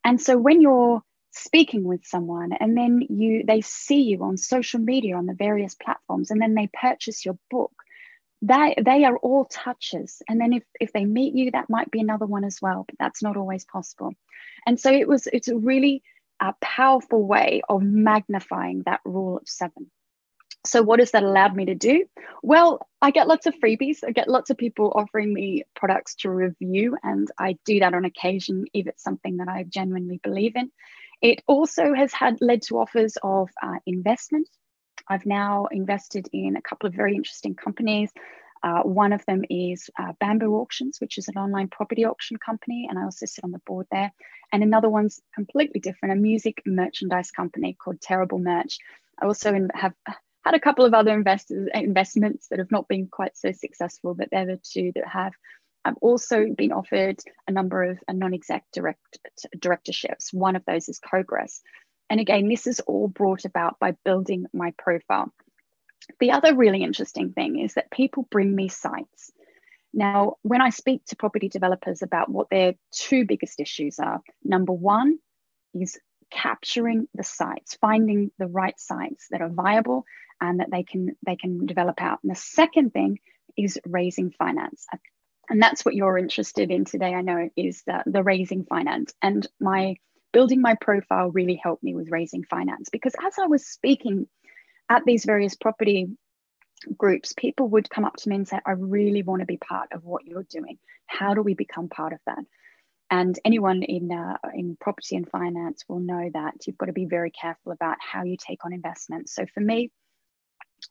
And 0.04 0.20
so 0.20 0.36
when 0.36 0.60
you're 0.60 1.02
speaking 1.30 1.84
with 1.84 2.04
someone 2.04 2.52
and 2.52 2.76
then 2.76 3.00
you 3.08 3.44
they 3.46 3.60
see 3.60 4.02
you 4.02 4.22
on 4.22 4.36
social 4.36 4.80
media 4.80 5.16
on 5.16 5.26
the 5.26 5.34
various 5.34 5.74
platforms 5.74 6.30
and 6.30 6.40
then 6.40 6.54
they 6.54 6.68
purchase 6.72 7.24
your 7.24 7.38
book. 7.50 7.72
They 8.40 8.74
they 8.82 9.04
are 9.04 9.16
all 9.16 9.44
touches. 9.44 10.22
And 10.28 10.40
then 10.40 10.52
if 10.52 10.64
if 10.80 10.92
they 10.92 11.04
meet 11.04 11.34
you 11.34 11.50
that 11.50 11.70
might 11.70 11.90
be 11.90 12.00
another 12.00 12.26
one 12.26 12.44
as 12.44 12.60
well 12.62 12.84
but 12.86 12.96
that's 12.98 13.22
not 13.22 13.36
always 13.36 13.64
possible. 13.64 14.12
And 14.66 14.80
so 14.80 14.92
it 14.92 15.08
was 15.08 15.26
it's 15.26 15.48
a 15.48 15.56
really 15.56 16.02
powerful 16.60 17.26
way 17.26 17.62
of 17.68 17.82
magnifying 17.82 18.82
that 18.86 19.00
rule 19.04 19.38
of 19.38 19.48
seven. 19.48 19.90
So 20.64 20.82
what 20.82 20.98
has 20.98 21.12
that 21.12 21.22
allowed 21.22 21.54
me 21.54 21.66
to 21.66 21.74
do? 21.74 22.06
Well 22.42 22.86
i 23.02 23.10
get 23.10 23.28
lots 23.28 23.46
of 23.46 23.54
freebies. 23.54 23.98
I 24.06 24.12
get 24.12 24.28
lots 24.28 24.50
of 24.50 24.56
people 24.56 24.92
offering 24.94 25.32
me 25.32 25.64
products 25.76 26.14
to 26.16 26.30
review 26.30 26.96
and 27.02 27.30
i 27.38 27.58
do 27.64 27.80
that 27.80 27.94
on 27.94 28.04
occasion 28.04 28.64
if 28.72 28.86
it's 28.86 29.02
something 29.02 29.36
that 29.36 29.48
i 29.48 29.62
genuinely 29.62 30.18
believe 30.22 30.56
in 30.56 30.70
it 31.20 31.42
also 31.46 31.94
has 31.94 32.12
had 32.12 32.40
led 32.40 32.62
to 32.62 32.78
offers 32.78 33.16
of 33.22 33.50
uh, 33.62 33.78
investment. 33.86 34.48
I've 35.08 35.26
now 35.26 35.66
invested 35.70 36.28
in 36.32 36.56
a 36.56 36.62
couple 36.62 36.88
of 36.88 36.94
very 36.94 37.14
interesting 37.14 37.54
companies. 37.54 38.10
Uh, 38.62 38.82
one 38.82 39.12
of 39.12 39.24
them 39.26 39.44
is 39.48 39.88
uh, 39.98 40.12
Bamboo 40.20 40.54
Auctions, 40.54 41.00
which 41.00 41.16
is 41.18 41.28
an 41.28 41.36
online 41.36 41.68
property 41.68 42.04
auction 42.04 42.36
company, 42.36 42.86
and 42.88 42.98
I 42.98 43.04
also 43.04 43.26
sit 43.26 43.44
on 43.44 43.52
the 43.52 43.60
board 43.60 43.86
there. 43.90 44.12
And 44.52 44.62
another 44.62 44.88
one's 44.88 45.20
completely 45.34 45.80
different, 45.80 46.18
a 46.18 46.20
music 46.20 46.62
merchandise 46.66 47.30
company 47.30 47.76
called 47.82 48.00
Terrible 48.00 48.38
Merch. 48.38 48.78
I 49.20 49.26
also 49.26 49.68
have 49.74 49.94
had 50.44 50.54
a 50.54 50.60
couple 50.60 50.84
of 50.84 50.94
other 50.94 51.12
investors 51.12 51.68
investments 51.74 52.48
that 52.48 52.58
have 52.58 52.70
not 52.70 52.88
been 52.88 53.08
quite 53.08 53.36
so 53.36 53.52
successful, 53.52 54.14
but 54.14 54.28
they're 54.30 54.46
the 54.46 54.60
two 54.62 54.92
that 54.94 55.06
have 55.06 55.32
I've 55.88 55.96
also 56.02 56.46
been 56.54 56.72
offered 56.72 57.18
a 57.46 57.52
number 57.52 57.82
of 57.82 57.98
uh, 58.06 58.12
non-exec 58.12 58.64
direct 58.72 59.18
directorships. 59.58 60.32
One 60.32 60.54
of 60.54 60.64
those 60.66 60.88
is 60.88 61.00
Progress. 61.02 61.62
And 62.10 62.20
again, 62.20 62.48
this 62.48 62.66
is 62.66 62.80
all 62.80 63.08
brought 63.08 63.44
about 63.46 63.78
by 63.78 63.92
building 64.04 64.46
my 64.52 64.72
profile. 64.76 65.32
The 66.20 66.32
other 66.32 66.54
really 66.54 66.82
interesting 66.82 67.32
thing 67.32 67.58
is 67.58 67.74
that 67.74 67.90
people 67.90 68.28
bring 68.30 68.54
me 68.54 68.68
sites. 68.68 69.32
Now, 69.94 70.36
when 70.42 70.60
I 70.60 70.70
speak 70.70 71.04
to 71.06 71.16
property 71.16 71.48
developers 71.48 72.02
about 72.02 72.28
what 72.30 72.50
their 72.50 72.74
two 72.92 73.24
biggest 73.24 73.58
issues 73.58 73.98
are, 73.98 74.20
number 74.44 74.72
one 74.72 75.18
is 75.74 75.98
capturing 76.30 77.08
the 77.14 77.24
sites, 77.24 77.78
finding 77.80 78.30
the 78.38 78.46
right 78.46 78.78
sites 78.78 79.26
that 79.30 79.40
are 79.40 79.48
viable 79.48 80.04
and 80.40 80.60
that 80.60 80.70
they 80.70 80.82
can 80.82 81.16
they 81.24 81.36
can 81.36 81.64
develop 81.64 82.02
out. 82.02 82.18
And 82.22 82.30
the 82.30 82.38
second 82.38 82.92
thing 82.92 83.18
is 83.56 83.78
raising 83.86 84.30
finance. 84.30 84.86
And 85.48 85.62
that's 85.62 85.84
what 85.84 85.94
you're 85.94 86.18
interested 86.18 86.70
in 86.70 86.84
today, 86.84 87.14
I 87.14 87.22
know, 87.22 87.48
is 87.56 87.82
the, 87.86 88.02
the 88.06 88.22
raising 88.22 88.64
finance. 88.64 89.14
And 89.22 89.46
my 89.60 89.96
building 90.32 90.60
my 90.60 90.74
profile 90.74 91.30
really 91.30 91.58
helped 91.62 91.82
me 91.82 91.94
with 91.94 92.10
raising 92.10 92.44
finance 92.44 92.90
because 92.90 93.14
as 93.24 93.34
I 93.42 93.46
was 93.46 93.66
speaking 93.66 94.26
at 94.90 95.04
these 95.04 95.24
various 95.24 95.54
property 95.54 96.08
groups, 96.96 97.32
people 97.32 97.68
would 97.68 97.90
come 97.90 98.04
up 98.04 98.16
to 98.16 98.28
me 98.28 98.36
and 98.36 98.48
say, 98.48 98.58
I 98.64 98.72
really 98.72 99.22
want 99.22 99.40
to 99.40 99.46
be 99.46 99.56
part 99.56 99.92
of 99.92 100.04
what 100.04 100.26
you're 100.26 100.46
doing. 100.48 100.78
How 101.06 101.34
do 101.34 101.42
we 101.42 101.54
become 101.54 101.88
part 101.88 102.12
of 102.12 102.20
that? 102.26 102.44
And 103.10 103.38
anyone 103.42 103.82
in 103.82 104.12
uh, 104.12 104.36
in 104.52 104.76
property 104.78 105.16
and 105.16 105.28
finance 105.28 105.82
will 105.88 106.00
know 106.00 106.28
that 106.34 106.66
you've 106.66 106.76
got 106.76 106.86
to 106.86 106.92
be 106.92 107.06
very 107.06 107.30
careful 107.30 107.72
about 107.72 107.96
how 108.00 108.24
you 108.24 108.36
take 108.36 108.66
on 108.66 108.74
investments. 108.74 109.34
So 109.34 109.46
for 109.54 109.60
me, 109.60 109.90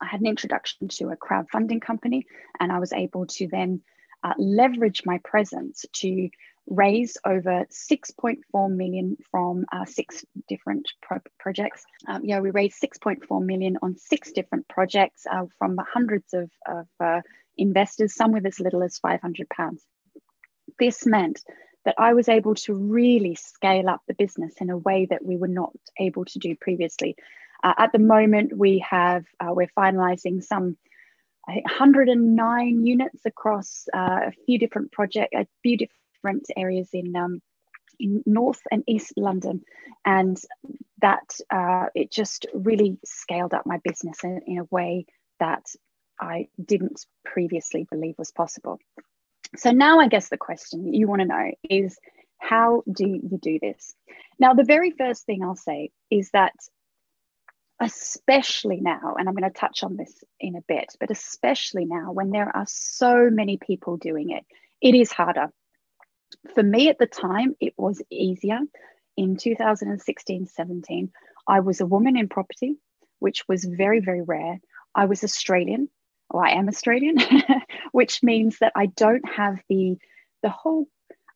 I 0.02 0.08
had 0.08 0.22
an 0.22 0.26
introduction 0.26 0.88
to 0.88 1.10
a 1.10 1.16
crowdfunding 1.16 1.80
company, 1.80 2.26
and 2.60 2.72
I 2.72 2.80
was 2.80 2.92
able 2.92 3.28
to 3.28 3.48
then 3.48 3.82
uh, 4.24 4.34
leverage 4.38 5.04
my 5.06 5.20
presence 5.24 5.86
to 5.94 6.30
raise 6.68 7.18
over 7.26 7.66
6.4 7.72 8.72
million 8.76 9.18
from 9.32 9.66
uh, 9.72 9.86
six 9.86 10.26
different 10.48 10.88
pro- 11.02 11.20
projects. 11.40 11.84
Um, 12.08 12.26
yeah, 12.26 12.40
we 12.40 12.52
raised 12.52 12.82
6.4 12.82 13.46
million 13.46 13.78
on 13.82 13.96
six 13.96 14.32
different 14.32 14.68
projects 14.68 15.26
uh, 15.32 15.46
from 15.58 15.78
hundreds 15.78 16.34
of, 16.34 16.52
of 16.68 16.88
uh, 17.00 17.22
investors, 17.58 18.14
some 18.14 18.32
with 18.32 18.46
as 18.46 18.60
little 18.60 18.84
as 18.84 18.98
500 18.98 19.50
pounds. 19.50 19.84
This 20.78 21.06
meant 21.06 21.42
that 21.86 21.96
I 21.98 22.14
was 22.14 22.28
able 22.28 22.56
to 22.56 22.74
really 22.74 23.36
scale 23.36 23.88
up 23.88 24.02
the 24.08 24.14
business 24.14 24.56
in 24.60 24.70
a 24.70 24.78
way 24.78 25.08
that 25.10 25.24
we 25.24 25.38
were 25.38 25.48
not 25.48 25.72
able 25.98 26.26
to 26.26 26.40
do 26.40 26.56
previously. 26.56 27.16
Uh, 27.64 27.74
at 27.78 27.92
the 27.94 28.00
moment, 28.00 28.56
we 28.56 28.80
have 28.80 29.26
uh, 29.40 29.54
we're 29.54 29.72
finalising 29.78 30.44
some 30.44 30.78
I 31.48 31.54
think 31.54 31.66
109 31.66 32.86
units 32.86 33.26
across 33.26 33.88
uh, 33.94 34.20
a 34.28 34.32
few 34.46 34.60
different 34.60 34.92
projects, 34.92 35.34
a 35.36 35.48
few 35.64 35.78
different 35.78 36.46
areas 36.56 36.90
in 36.94 37.16
um, 37.16 37.42
in 38.00 38.22
North 38.26 38.62
and 38.72 38.84
East 38.88 39.14
London, 39.18 39.64
and 40.06 40.40
that 41.02 41.40
uh, 41.50 41.86
it 41.96 42.12
just 42.12 42.46
really 42.54 42.98
scaled 43.06 43.54
up 43.54 43.66
my 43.66 43.80
business 43.84 44.24
in, 44.24 44.42
in 44.46 44.60
a 44.60 44.68
way 44.70 45.06
that 45.40 45.66
I 46.20 46.48
didn't 46.64 47.06
previously 47.26 47.88
believe 47.90 48.16
was 48.18 48.32
possible. 48.32 48.80
So 49.56 49.72
now 49.72 50.00
I 50.00 50.08
guess 50.08 50.30
the 50.30 50.38
question 50.38 50.94
you 50.94 51.08
want 51.08 51.22
to 51.22 51.28
know 51.28 51.52
is 51.70 51.98
how 52.40 52.84
do 52.92 53.08
you 53.08 53.40
do 53.42 53.60
this? 53.60 53.96
Now, 54.40 54.54
the 54.54 54.64
very 54.64 54.92
first 54.92 55.26
thing 55.26 55.44
I'll 55.44 55.56
say 55.56 55.92
is 56.12 56.30
that, 56.32 56.54
especially 57.80 58.80
now, 58.82 59.16
and 59.18 59.28
I'm 59.28 59.36
going 59.36 59.52
to 59.52 59.60
touch 59.60 59.84
on 59.84 59.98
this 59.98 60.24
in 60.40 60.56
a 60.56 60.62
bit, 60.68 60.96
but 61.00 61.12
especially 61.12 61.86
now 61.86 62.12
when 62.12 62.32
there 62.32 62.56
are 62.56 62.66
so 62.68 63.30
many 63.30 63.58
people 63.58 63.98
doing 63.98 64.32
it, 64.32 64.46
it 64.82 64.96
is 64.96 65.12
harder. 65.12 65.52
For 66.56 66.64
me 66.64 66.90
at 66.90 66.98
the 66.98 67.08
time, 67.08 67.56
it 67.60 67.74
was 67.78 68.02
easier. 68.10 68.60
In 69.16 69.38
2016 69.38 70.46
17, 70.46 71.12
I 71.48 71.60
was 71.62 71.82
a 71.82 71.86
woman 71.86 72.18
in 72.18 72.28
property, 72.28 72.76
which 73.20 73.48
was 73.48 73.64
very, 73.64 74.00
very 74.00 74.22
rare. 74.22 74.60
I 74.94 75.06
was 75.06 75.24
Australian, 75.24 75.90
or 76.30 76.46
I 76.46 76.52
am 76.52 76.68
Australian, 76.68 77.18
which 77.92 78.22
means 78.22 78.60
that 78.60 78.74
I 78.76 78.88
don't 78.88 79.28
have 79.28 79.60
the 79.70 79.98
the 80.44 80.50
whole, 80.50 80.88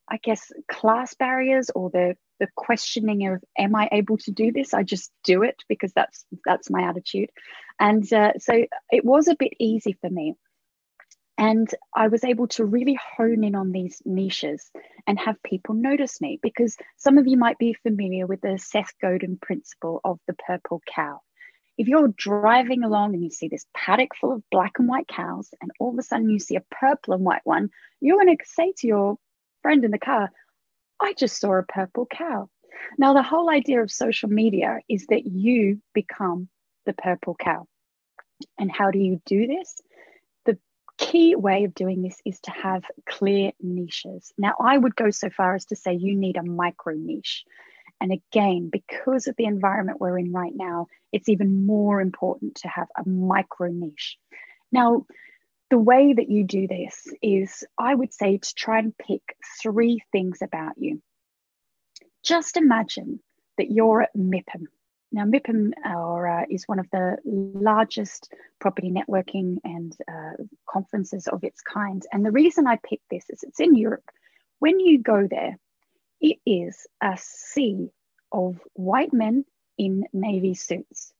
I 0.08 0.18
guess, 0.18 0.52
class 0.70 1.14
barriers 1.14 1.70
or 1.74 1.90
the 1.90 2.16
the 2.40 2.48
questioning 2.56 3.26
of 3.28 3.42
am 3.56 3.76
I 3.76 3.88
able 3.92 4.18
to 4.18 4.32
do 4.32 4.50
this? 4.50 4.74
I 4.74 4.82
just 4.82 5.12
do 5.24 5.42
it 5.42 5.62
because 5.68 5.92
that's 5.92 6.24
that's 6.44 6.70
my 6.70 6.82
attitude, 6.88 7.30
and 7.80 8.10
uh, 8.12 8.32
so 8.38 8.64
it 8.90 9.04
was 9.04 9.28
a 9.28 9.36
bit 9.36 9.52
easy 9.58 9.96
for 10.00 10.10
me. 10.10 10.34
And 11.38 11.68
I 11.96 12.08
was 12.08 12.24
able 12.24 12.46
to 12.48 12.64
really 12.64 12.96
hone 13.16 13.42
in 13.42 13.54
on 13.54 13.72
these 13.72 14.02
niches 14.04 14.70
and 15.06 15.18
have 15.18 15.42
people 15.42 15.74
notice 15.74 16.20
me 16.20 16.38
because 16.42 16.76
some 16.98 17.18
of 17.18 17.26
you 17.26 17.36
might 17.36 17.58
be 17.58 17.74
familiar 17.82 18.26
with 18.26 18.42
the 18.42 18.58
Seth 18.58 18.92
Godin 19.00 19.38
principle 19.40 20.00
of 20.04 20.20
the 20.28 20.34
purple 20.34 20.82
cow 20.86 21.20
if 21.78 21.88
you're 21.88 22.14
driving 22.16 22.84
along 22.84 23.14
and 23.14 23.22
you 23.22 23.30
see 23.30 23.48
this 23.48 23.66
paddock 23.74 24.14
full 24.14 24.32
of 24.32 24.42
black 24.50 24.78
and 24.78 24.88
white 24.88 25.08
cows, 25.08 25.50
and 25.60 25.70
all 25.80 25.90
of 25.90 25.98
a 25.98 26.02
sudden 26.02 26.28
you 26.28 26.38
see 26.38 26.56
a 26.56 26.64
purple 26.70 27.14
and 27.14 27.24
white 27.24 27.40
one, 27.44 27.70
you're 28.00 28.22
going 28.22 28.36
to 28.36 28.44
say 28.44 28.72
to 28.78 28.86
your 28.86 29.18
friend 29.62 29.84
in 29.84 29.90
the 29.90 29.98
car, 29.98 30.30
I 31.00 31.14
just 31.14 31.40
saw 31.40 31.58
a 31.58 31.62
purple 31.62 32.06
cow. 32.06 32.48
Now, 32.98 33.14
the 33.14 33.22
whole 33.22 33.50
idea 33.50 33.82
of 33.82 33.90
social 33.90 34.28
media 34.28 34.80
is 34.88 35.06
that 35.06 35.26
you 35.26 35.80
become 35.94 36.48
the 36.86 36.92
purple 36.92 37.34
cow. 37.34 37.66
And 38.58 38.70
how 38.70 38.90
do 38.90 38.98
you 38.98 39.20
do 39.24 39.46
this? 39.46 39.80
The 40.44 40.58
key 40.98 41.36
way 41.36 41.64
of 41.64 41.74
doing 41.74 42.02
this 42.02 42.20
is 42.24 42.40
to 42.40 42.50
have 42.50 42.84
clear 43.08 43.52
niches. 43.60 44.32
Now, 44.36 44.54
I 44.60 44.76
would 44.76 44.96
go 44.96 45.10
so 45.10 45.30
far 45.30 45.54
as 45.54 45.66
to 45.66 45.76
say 45.76 45.94
you 45.94 46.16
need 46.16 46.36
a 46.36 46.42
micro 46.42 46.94
niche. 46.94 47.44
And 48.00 48.12
again, 48.12 48.68
because 48.70 49.28
of 49.28 49.36
the 49.36 49.44
environment 49.44 50.00
we're 50.00 50.18
in 50.18 50.32
right 50.32 50.52
now, 50.54 50.88
it's 51.12 51.28
even 51.28 51.66
more 51.66 52.00
important 52.00 52.56
to 52.56 52.68
have 52.68 52.88
a 52.96 53.08
micro 53.08 53.68
niche. 53.68 54.18
Now, 54.72 55.06
the 55.72 55.78
way 55.78 56.12
that 56.12 56.28
you 56.28 56.44
do 56.44 56.68
this 56.68 57.06
is, 57.22 57.64
I 57.78 57.94
would 57.94 58.12
say, 58.12 58.36
to 58.36 58.54
try 58.54 58.78
and 58.78 58.94
pick 58.98 59.22
three 59.62 60.00
things 60.12 60.40
about 60.42 60.74
you. 60.76 61.00
Just 62.22 62.58
imagine 62.58 63.20
that 63.56 63.70
you're 63.70 64.02
at 64.02 64.14
MIPIM. 64.14 64.66
Now, 65.12 65.24
MIPIM 65.24 65.72
uh, 65.82 66.44
is 66.50 66.64
one 66.68 66.78
of 66.78 66.90
the 66.92 67.16
largest 67.24 68.34
property 68.60 68.90
networking 68.90 69.56
and 69.64 69.96
uh, 70.06 70.42
conferences 70.68 71.26
of 71.26 71.42
its 71.42 71.62
kind. 71.62 72.02
And 72.12 72.22
the 72.22 72.32
reason 72.32 72.66
I 72.66 72.76
picked 72.76 73.08
this 73.10 73.24
is 73.30 73.42
it's 73.42 73.58
in 73.60 73.74
Europe. 73.74 74.04
When 74.58 74.78
you 74.78 75.02
go 75.02 75.26
there, 75.26 75.56
it 76.20 76.36
is 76.44 76.86
a 77.02 77.16
sea 77.18 77.88
of 78.30 78.60
white 78.74 79.14
men 79.14 79.46
in 79.78 80.04
navy 80.12 80.52
suits. 80.52 81.14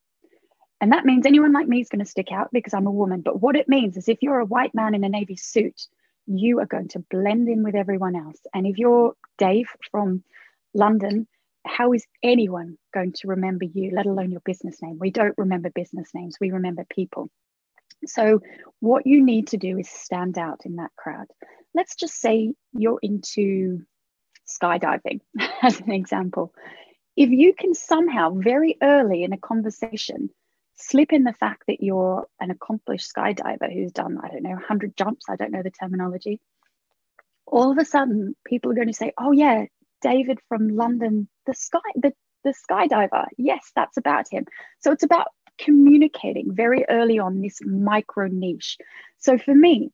And 0.83 0.91
that 0.91 1.05
means 1.05 1.25
anyone 1.25 1.53
like 1.53 1.65
me 1.65 1.79
is 1.79 1.87
going 1.87 2.03
to 2.03 2.11
stick 2.11 2.29
out 2.29 2.49
because 2.51 2.73
I'm 2.73 2.87
a 2.87 2.91
woman. 2.91 3.21
But 3.21 3.41
what 3.41 3.55
it 3.55 3.69
means 3.69 3.95
is 3.95 4.09
if 4.09 4.17
you're 4.21 4.39
a 4.39 4.45
white 4.45 4.75
man 4.75 4.93
in 4.93 5.05
a 5.05 5.09
navy 5.09 5.37
suit, 5.37 5.87
you 6.27 6.59
are 6.59 6.65
going 6.65 6.89
to 6.89 7.05
blend 7.09 7.47
in 7.47 7.63
with 7.63 7.73
everyone 7.73 8.17
else. 8.17 8.39
And 8.53 8.67
if 8.67 8.77
you're 8.77 9.13
Dave 9.37 9.69
from 9.91 10.25
London, 10.73 11.25
how 11.65 11.93
is 11.93 12.05
anyone 12.21 12.77
going 12.93 13.13
to 13.13 13.29
remember 13.29 13.63
you, 13.63 13.91
let 13.95 14.07
alone 14.07 14.31
your 14.31 14.41
business 14.41 14.81
name? 14.81 14.97
We 14.99 15.09
don't 15.09 15.37
remember 15.37 15.69
business 15.69 16.09
names, 16.13 16.35
we 16.41 16.51
remember 16.51 16.85
people. 16.89 17.29
So, 18.05 18.41
what 18.81 19.07
you 19.07 19.23
need 19.23 19.47
to 19.47 19.57
do 19.57 19.77
is 19.77 19.87
stand 19.87 20.37
out 20.37 20.65
in 20.65 20.75
that 20.75 20.91
crowd. 20.97 21.27
Let's 21.73 21.95
just 21.95 22.19
say 22.19 22.55
you're 22.73 22.99
into 23.01 23.83
skydiving 24.45 25.21
as 25.61 25.79
an 25.79 25.93
example. 25.93 26.53
If 27.15 27.29
you 27.29 27.53
can 27.57 27.73
somehow 27.73 28.31
very 28.31 28.77
early 28.81 29.23
in 29.23 29.31
a 29.31 29.37
conversation 29.37 30.29
slip 30.75 31.13
in 31.13 31.23
the 31.23 31.33
fact 31.33 31.63
that 31.67 31.81
you're 31.81 32.27
an 32.39 32.51
accomplished 32.51 33.11
skydiver 33.13 33.71
who's 33.71 33.91
done, 33.91 34.19
I 34.21 34.29
don't 34.29 34.43
know, 34.43 34.51
100 34.51 34.95
jumps, 34.97 35.25
I 35.29 35.35
don't 35.35 35.51
know 35.51 35.63
the 35.63 35.71
terminology, 35.71 36.39
all 37.45 37.71
of 37.71 37.77
a 37.77 37.85
sudden 37.85 38.35
people 38.45 38.71
are 38.71 38.75
going 38.75 38.87
to 38.87 38.93
say, 38.93 39.11
oh, 39.17 39.31
yeah, 39.31 39.65
David 40.01 40.39
from 40.49 40.69
London, 40.69 41.27
the 41.45 41.53
sky, 41.53 41.79
the, 41.95 42.13
the 42.43 42.53
skydiver. 42.69 43.25
Yes, 43.37 43.71
that's 43.75 43.97
about 43.97 44.25
him. 44.31 44.45
So 44.79 44.91
it's 44.91 45.03
about 45.03 45.27
communicating 45.57 46.53
very 46.53 46.85
early 46.89 47.19
on 47.19 47.41
this 47.41 47.59
micro 47.63 48.27
niche. 48.27 48.77
So 49.19 49.37
for 49.37 49.53
me, 49.53 49.91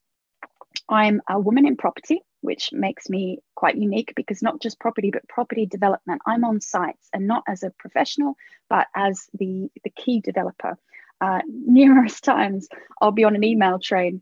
I'm 0.87 1.21
a 1.29 1.39
woman 1.39 1.67
in 1.67 1.75
property 1.75 2.21
which 2.41 2.71
makes 2.71 3.09
me 3.09 3.39
quite 3.55 3.75
unique 3.75 4.13
because 4.15 4.41
not 4.41 4.61
just 4.61 4.79
property 4.79 5.11
but 5.11 5.27
property 5.27 5.65
development 5.65 6.21
i'm 6.25 6.43
on 6.43 6.61
sites 6.61 7.09
and 7.13 7.27
not 7.27 7.43
as 7.47 7.63
a 7.63 7.71
professional 7.71 8.35
but 8.69 8.87
as 8.95 9.27
the 9.33 9.69
the 9.83 9.89
key 9.89 10.19
developer 10.19 10.77
uh, 11.21 11.39
numerous 11.47 12.19
times 12.21 12.67
i'll 13.01 13.11
be 13.11 13.23
on 13.23 13.35
an 13.35 13.43
email 13.43 13.79
train 13.79 14.21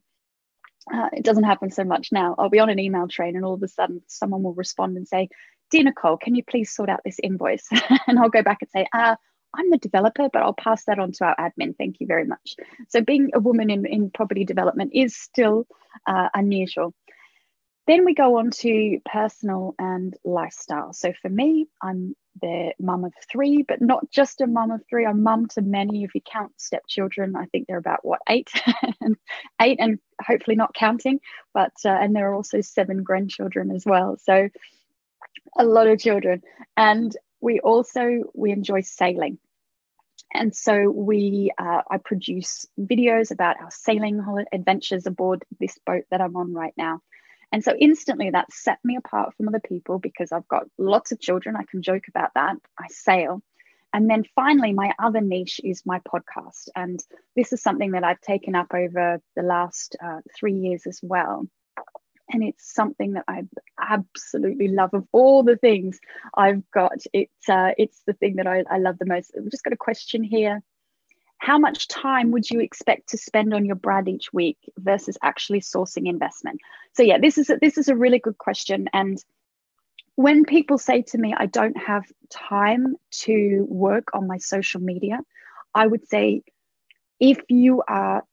uh, 0.94 1.10
it 1.12 1.24
doesn't 1.24 1.44
happen 1.44 1.70
so 1.70 1.84
much 1.84 2.10
now 2.12 2.36
i'll 2.38 2.50
be 2.50 2.60
on 2.60 2.70
an 2.70 2.80
email 2.80 3.08
train 3.08 3.36
and 3.36 3.46
all 3.46 3.54
of 3.54 3.64
a 3.64 3.68
sudden 3.68 4.02
someone 4.08 4.44
will 4.44 4.54
respond 4.54 4.98
and 4.98 5.08
say 5.08 5.30
dear 5.70 5.84
nicole 5.84 6.18
can 6.18 6.36
you 6.36 6.44
please 6.44 6.74
sort 6.74 6.90
out 6.90 7.02
this 7.04 7.20
invoice 7.22 7.68
and 8.08 8.20
i'll 8.20 8.30
go 8.30 8.44
back 8.44 8.60
and 8.62 8.70
say 8.72 8.88
uh, 8.94 9.16
I'm 9.58 9.70
the 9.72 9.78
developer, 9.78 10.30
but 10.32 10.42
I'll 10.42 10.54
pass 10.54 10.84
that 10.86 11.00
on 11.00 11.12
to 11.14 11.26
our 11.26 11.36
admin. 11.38 11.76
Thank 11.78 12.00
you 12.00 12.08
very 12.08 12.26
much. 12.26 12.56
So, 12.90 13.02
being 13.02 13.32
a 13.34 13.40
woman 13.40 13.70
in, 13.70 13.86
in 13.86 14.12
property 14.12 14.46
development 14.46 14.92
is 14.94 15.16
still 15.16 15.68
uh, 16.06 16.30
unusual. 16.34 16.94
Then 17.88 18.06
we 18.06 18.14
go 18.14 18.38
on 18.38 18.52
to 18.52 19.00
personal 19.06 19.74
and 19.80 20.16
lifestyle. 20.24 20.94
So 20.94 21.14
for 21.22 21.30
me, 21.30 21.68
I'm 21.82 22.16
the 22.42 22.74
mum 22.80 23.06
of 23.06 23.14
three, 23.32 23.64
but 23.64 23.82
not 23.82 24.10
just 24.12 24.42
a 24.42 24.48
mum 24.48 24.72
of 24.72 24.82
three. 24.90 25.06
I'm 25.06 25.24
mum 25.24 25.48
to 25.50 25.62
many. 25.62 26.04
If 26.04 26.14
you 26.14 26.22
count 26.22 26.52
stepchildren, 26.58 27.36
I 27.36 27.46
think 27.46 27.68
they're 27.68 27.78
about 27.78 28.06
what 28.06 28.20
eight, 28.30 28.50
eight, 29.62 29.80
and 29.80 30.00
hopefully 30.22 30.56
not 30.56 30.74
counting. 30.74 31.20
But 31.54 31.74
uh, 31.86 31.90
and 31.90 32.16
there 32.16 32.30
are 32.30 32.36
also 32.36 32.62
seven 32.62 33.04
grandchildren 33.04 33.72
as 33.72 33.86
well. 33.86 34.18
So 34.22 34.50
a 35.58 35.66
lot 35.66 35.88
of 35.88 36.00
children, 36.00 36.42
and 36.76 37.16
we 37.42 37.60
also 37.60 38.24
we 38.36 38.52
enjoy 38.52 38.82
sailing. 38.82 39.40
And 40.34 40.54
so 40.54 40.90
we, 40.90 41.52
uh, 41.58 41.84
I 41.90 41.98
produce 41.98 42.68
videos 42.78 43.32
about 43.32 43.62
our 43.62 43.72
sailing 43.72 44.22
adventures 44.52 45.06
aboard 45.08 45.46
this 45.60 45.80
boat 45.86 46.04
that 46.12 46.20
I'm 46.20 46.36
on 46.36 46.54
right 46.54 46.74
now. 46.78 47.02
And 47.52 47.64
so 47.64 47.74
instantly 47.80 48.30
that 48.32 48.52
set 48.52 48.80
me 48.84 48.98
apart 48.98 49.34
from 49.36 49.48
other 49.48 49.62
people 49.62 50.00
because 50.00 50.32
I've 50.32 50.48
got 50.48 50.66
lots 50.78 51.12
of 51.12 51.20
children. 51.20 51.56
I 51.56 51.64
can 51.70 51.82
joke 51.82 52.08
about 52.10 52.32
that. 52.36 52.58
I 52.78 52.88
sail. 52.90 53.42
And 53.94 54.10
then 54.10 54.26
finally, 54.36 54.74
my 54.74 54.94
other 55.00 55.22
niche 55.22 55.62
is 55.64 55.86
my 55.86 56.00
podcast. 56.00 56.68
And 56.76 57.00
this 57.36 57.54
is 57.54 57.62
something 57.62 57.92
that 57.92 58.04
I've 58.04 58.20
taken 58.22 58.54
up 58.54 58.74
over 58.74 59.22
the 59.36 59.44
last 59.44 59.96
uh, 60.04 60.20
three 60.36 60.56
years 60.56 60.86
as 60.86 61.00
well. 61.02 61.48
And 62.30 62.44
it's 62.44 62.74
something 62.74 63.14
that 63.14 63.24
I 63.30 63.44
absolutely 63.80 64.68
love. 64.68 64.94
Of 64.94 65.08
all 65.14 65.44
the 65.44 65.56
things 65.56 66.00
I've 66.36 66.70
got, 66.72 66.98
it's 67.14 67.50
uh, 67.50 67.72
it's 67.78 68.02
the 68.06 68.12
thing 68.14 68.36
that 68.36 68.48
I, 68.48 68.66
I 68.70 68.80
love 68.80 68.98
the 69.00 69.06
most. 69.06 69.32
I've 69.38 69.50
just 69.50 69.64
got 69.64 69.72
a 69.72 69.78
question 69.78 70.24
here 70.24 70.62
how 71.40 71.58
much 71.58 71.88
time 71.88 72.32
would 72.32 72.50
you 72.50 72.60
expect 72.60 73.10
to 73.10 73.18
spend 73.18 73.54
on 73.54 73.66
your 73.66 73.76
brand 73.76 74.08
each 74.08 74.32
week 74.34 74.58
versus 74.78 75.18
actually 75.24 75.62
sourcing 75.62 76.08
investment? 76.08 76.60
So 76.94 77.04
yeah 77.04 77.18
this 77.20 77.38
is 77.38 77.50
a, 77.50 77.58
this 77.62 77.78
is 77.78 77.88
a 77.88 77.96
really 77.96 78.20
good 78.20 78.38
question. 78.38 78.88
And 78.94 79.18
when 80.16 80.46
people 80.46 80.80
say 80.80 81.04
to 81.04 81.18
me 81.20 81.36
i 81.38 81.46
don't 81.46 81.78
have 81.78 82.04
time 82.32 82.96
to 83.12 83.68
work 83.70 84.08
on 84.14 84.26
my 84.26 84.38
social 84.38 84.82
media 84.82 85.20
i 85.76 85.86
would 85.86 86.08
say 86.08 86.42
if 87.20 87.40
you 87.50 87.84
are 87.88 88.24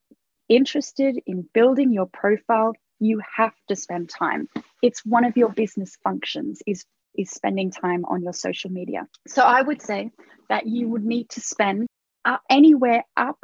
interested 0.48 1.20
in 1.26 1.46
building 1.52 1.92
your 1.92 2.06
profile 2.06 2.72
you 3.00 3.20
have 3.36 3.54
to 3.68 3.76
spend 3.76 4.08
time. 4.08 4.48
It's 4.82 5.04
one 5.04 5.24
of 5.24 5.36
your 5.36 5.50
business 5.50 5.96
functions 6.02 6.62
is 6.66 6.84
is 7.16 7.30
spending 7.30 7.70
time 7.70 8.04
on 8.06 8.22
your 8.22 8.32
social 8.32 8.70
media. 8.70 9.06
So 9.28 9.42
i 9.42 9.62
would 9.62 9.82
say 9.82 10.10
that 10.48 10.66
you 10.66 10.88
would 10.88 11.04
need 11.04 11.28
to 11.30 11.40
spend 11.40 11.86
uh, 12.24 12.38
anywhere 12.48 13.04
up 13.16 13.38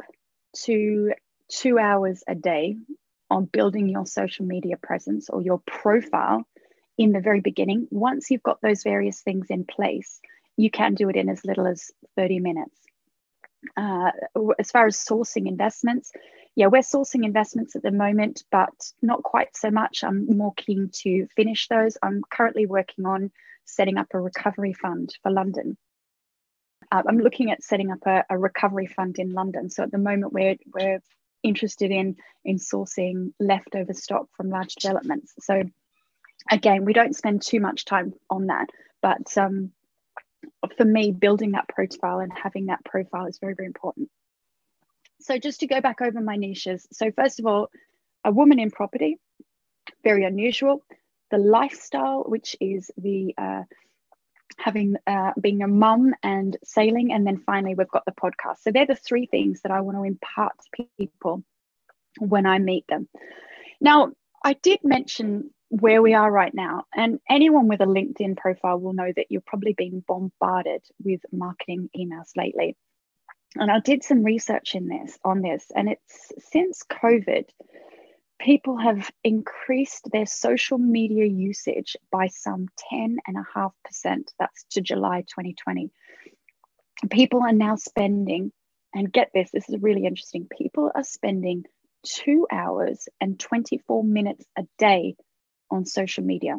to 0.63 1.13
two 1.49 1.77
hours 1.77 2.23
a 2.27 2.35
day 2.35 2.77
on 3.29 3.45
building 3.45 3.87
your 3.87 4.05
social 4.05 4.45
media 4.45 4.77
presence 4.77 5.29
or 5.29 5.41
your 5.41 5.59
profile 5.59 6.45
in 6.97 7.11
the 7.11 7.21
very 7.21 7.41
beginning. 7.41 7.87
Once 7.91 8.29
you've 8.29 8.43
got 8.43 8.61
those 8.61 8.83
various 8.83 9.21
things 9.21 9.47
in 9.49 9.65
place, 9.65 10.19
you 10.57 10.69
can 10.69 10.93
do 10.95 11.09
it 11.09 11.15
in 11.15 11.29
as 11.29 11.45
little 11.45 11.65
as 11.65 11.91
30 12.17 12.39
minutes. 12.39 12.77
Uh, 13.77 14.11
as 14.59 14.71
far 14.71 14.87
as 14.87 14.97
sourcing 14.97 15.47
investments, 15.47 16.11
yeah, 16.55 16.67
we're 16.67 16.81
sourcing 16.81 17.23
investments 17.23 17.75
at 17.75 17.83
the 17.83 17.91
moment, 17.91 18.43
but 18.51 18.73
not 19.01 19.23
quite 19.23 19.55
so 19.55 19.71
much. 19.71 20.03
I'm 20.03 20.37
more 20.37 20.53
keen 20.55 20.89
to 21.03 21.27
finish 21.35 21.67
those. 21.67 21.97
I'm 22.03 22.23
currently 22.29 22.65
working 22.65 23.05
on 23.05 23.31
setting 23.65 23.97
up 23.97 24.07
a 24.13 24.19
recovery 24.19 24.73
fund 24.73 25.15
for 25.23 25.31
London 25.31 25.77
uh, 26.91 27.03
I'm 27.07 27.19
looking 27.19 27.51
at 27.51 27.63
setting 27.63 27.91
up 27.91 28.05
a, 28.05 28.23
a, 28.29 28.37
recovery 28.37 28.87
fund 28.87 29.17
in 29.17 29.31
London. 29.31 29.69
So 29.69 29.83
at 29.83 29.91
the 29.91 29.97
moment, 29.97 30.33
we're 30.33 30.57
we're 30.73 31.01
interested 31.43 31.91
in 31.91 32.17
in 32.43 32.57
sourcing 32.57 33.33
leftover 33.39 33.93
stock 33.93 34.27
from 34.35 34.49
large 34.49 34.75
developments. 34.75 35.33
So 35.39 35.63
again, 36.49 36.85
we 36.85 36.93
don't 36.93 37.15
spend 37.15 37.41
too 37.41 37.59
much 37.59 37.85
time 37.85 38.13
on 38.29 38.47
that, 38.47 38.69
but 39.01 39.37
um, 39.37 39.71
for 40.77 40.85
me, 40.85 41.11
building 41.11 41.51
that 41.51 41.67
profile 41.69 42.19
and 42.19 42.31
having 42.33 42.67
that 42.67 42.83
profile 42.83 43.25
is 43.25 43.39
very 43.39 43.53
very 43.55 43.67
important. 43.67 44.09
So 45.21 45.37
just 45.37 45.59
to 45.61 45.67
go 45.67 45.81
back 45.81 46.01
over 46.01 46.19
my 46.19 46.35
niches. 46.35 46.87
So 46.91 47.11
first 47.11 47.39
of 47.39 47.45
all, 47.45 47.69
a 48.25 48.31
woman 48.31 48.59
in 48.59 48.71
property, 48.71 49.17
very 50.03 50.25
unusual. 50.25 50.83
The 51.29 51.37
lifestyle, 51.37 52.23
which 52.23 52.55
is 52.59 52.91
the 52.97 53.33
uh, 53.37 53.63
having 54.57 54.95
uh, 55.07 55.31
being 55.39 55.61
a 55.61 55.67
mum 55.67 56.13
and 56.23 56.57
sailing 56.63 57.11
and 57.13 57.25
then 57.25 57.37
finally 57.37 57.75
we've 57.75 57.89
got 57.89 58.05
the 58.05 58.11
podcast. 58.11 58.57
So 58.61 58.71
they're 58.71 58.85
the 58.85 58.95
three 58.95 59.25
things 59.25 59.61
that 59.61 59.71
i 59.71 59.81
want 59.81 59.97
to 59.97 60.03
impart 60.03 60.53
to 60.75 60.85
people 60.97 61.43
when 62.19 62.45
i 62.45 62.59
meet 62.59 62.85
them. 62.87 63.07
Now 63.79 64.11
i 64.43 64.53
did 64.53 64.79
mention 64.83 65.51
where 65.69 66.01
we 66.01 66.13
are 66.13 66.29
right 66.29 66.53
now 66.53 66.83
and 66.93 67.19
anyone 67.29 67.69
with 67.69 67.79
a 67.79 67.85
linkedin 67.85 68.35
profile 68.35 68.77
will 68.77 68.93
know 68.93 69.11
that 69.15 69.27
you're 69.29 69.41
probably 69.45 69.73
being 69.73 70.03
bombarded 70.05 70.81
with 71.01 71.21
marketing 71.31 71.89
emails 71.97 72.31
lately. 72.35 72.75
And 73.55 73.71
i 73.71 73.79
did 73.79 74.03
some 74.03 74.23
research 74.23 74.75
in 74.75 74.87
this 74.87 75.17
on 75.23 75.41
this 75.41 75.71
and 75.75 75.89
it's 75.89 76.31
since 76.51 76.83
covid 76.83 77.45
people 78.43 78.77
have 78.77 79.11
increased 79.23 80.09
their 80.11 80.25
social 80.25 80.77
media 80.77 81.25
usage 81.25 81.95
by 82.11 82.27
some 82.27 82.67
10.5%. 82.91 83.71
That's 84.39 84.65
to 84.71 84.81
July 84.81 85.21
2020. 85.21 85.91
People 87.09 87.43
are 87.43 87.53
now 87.53 87.75
spending, 87.75 88.51
and 88.93 89.11
get 89.11 89.29
this, 89.33 89.51
this 89.51 89.69
is 89.69 89.81
really 89.81 90.05
interesting. 90.05 90.47
People 90.57 90.91
are 90.93 91.03
spending 91.03 91.65
two 92.03 92.47
hours 92.51 93.07
and 93.19 93.39
24 93.39 94.03
minutes 94.03 94.45
a 94.57 94.63
day 94.77 95.15
on 95.69 95.85
social 95.85 96.23
media. 96.23 96.55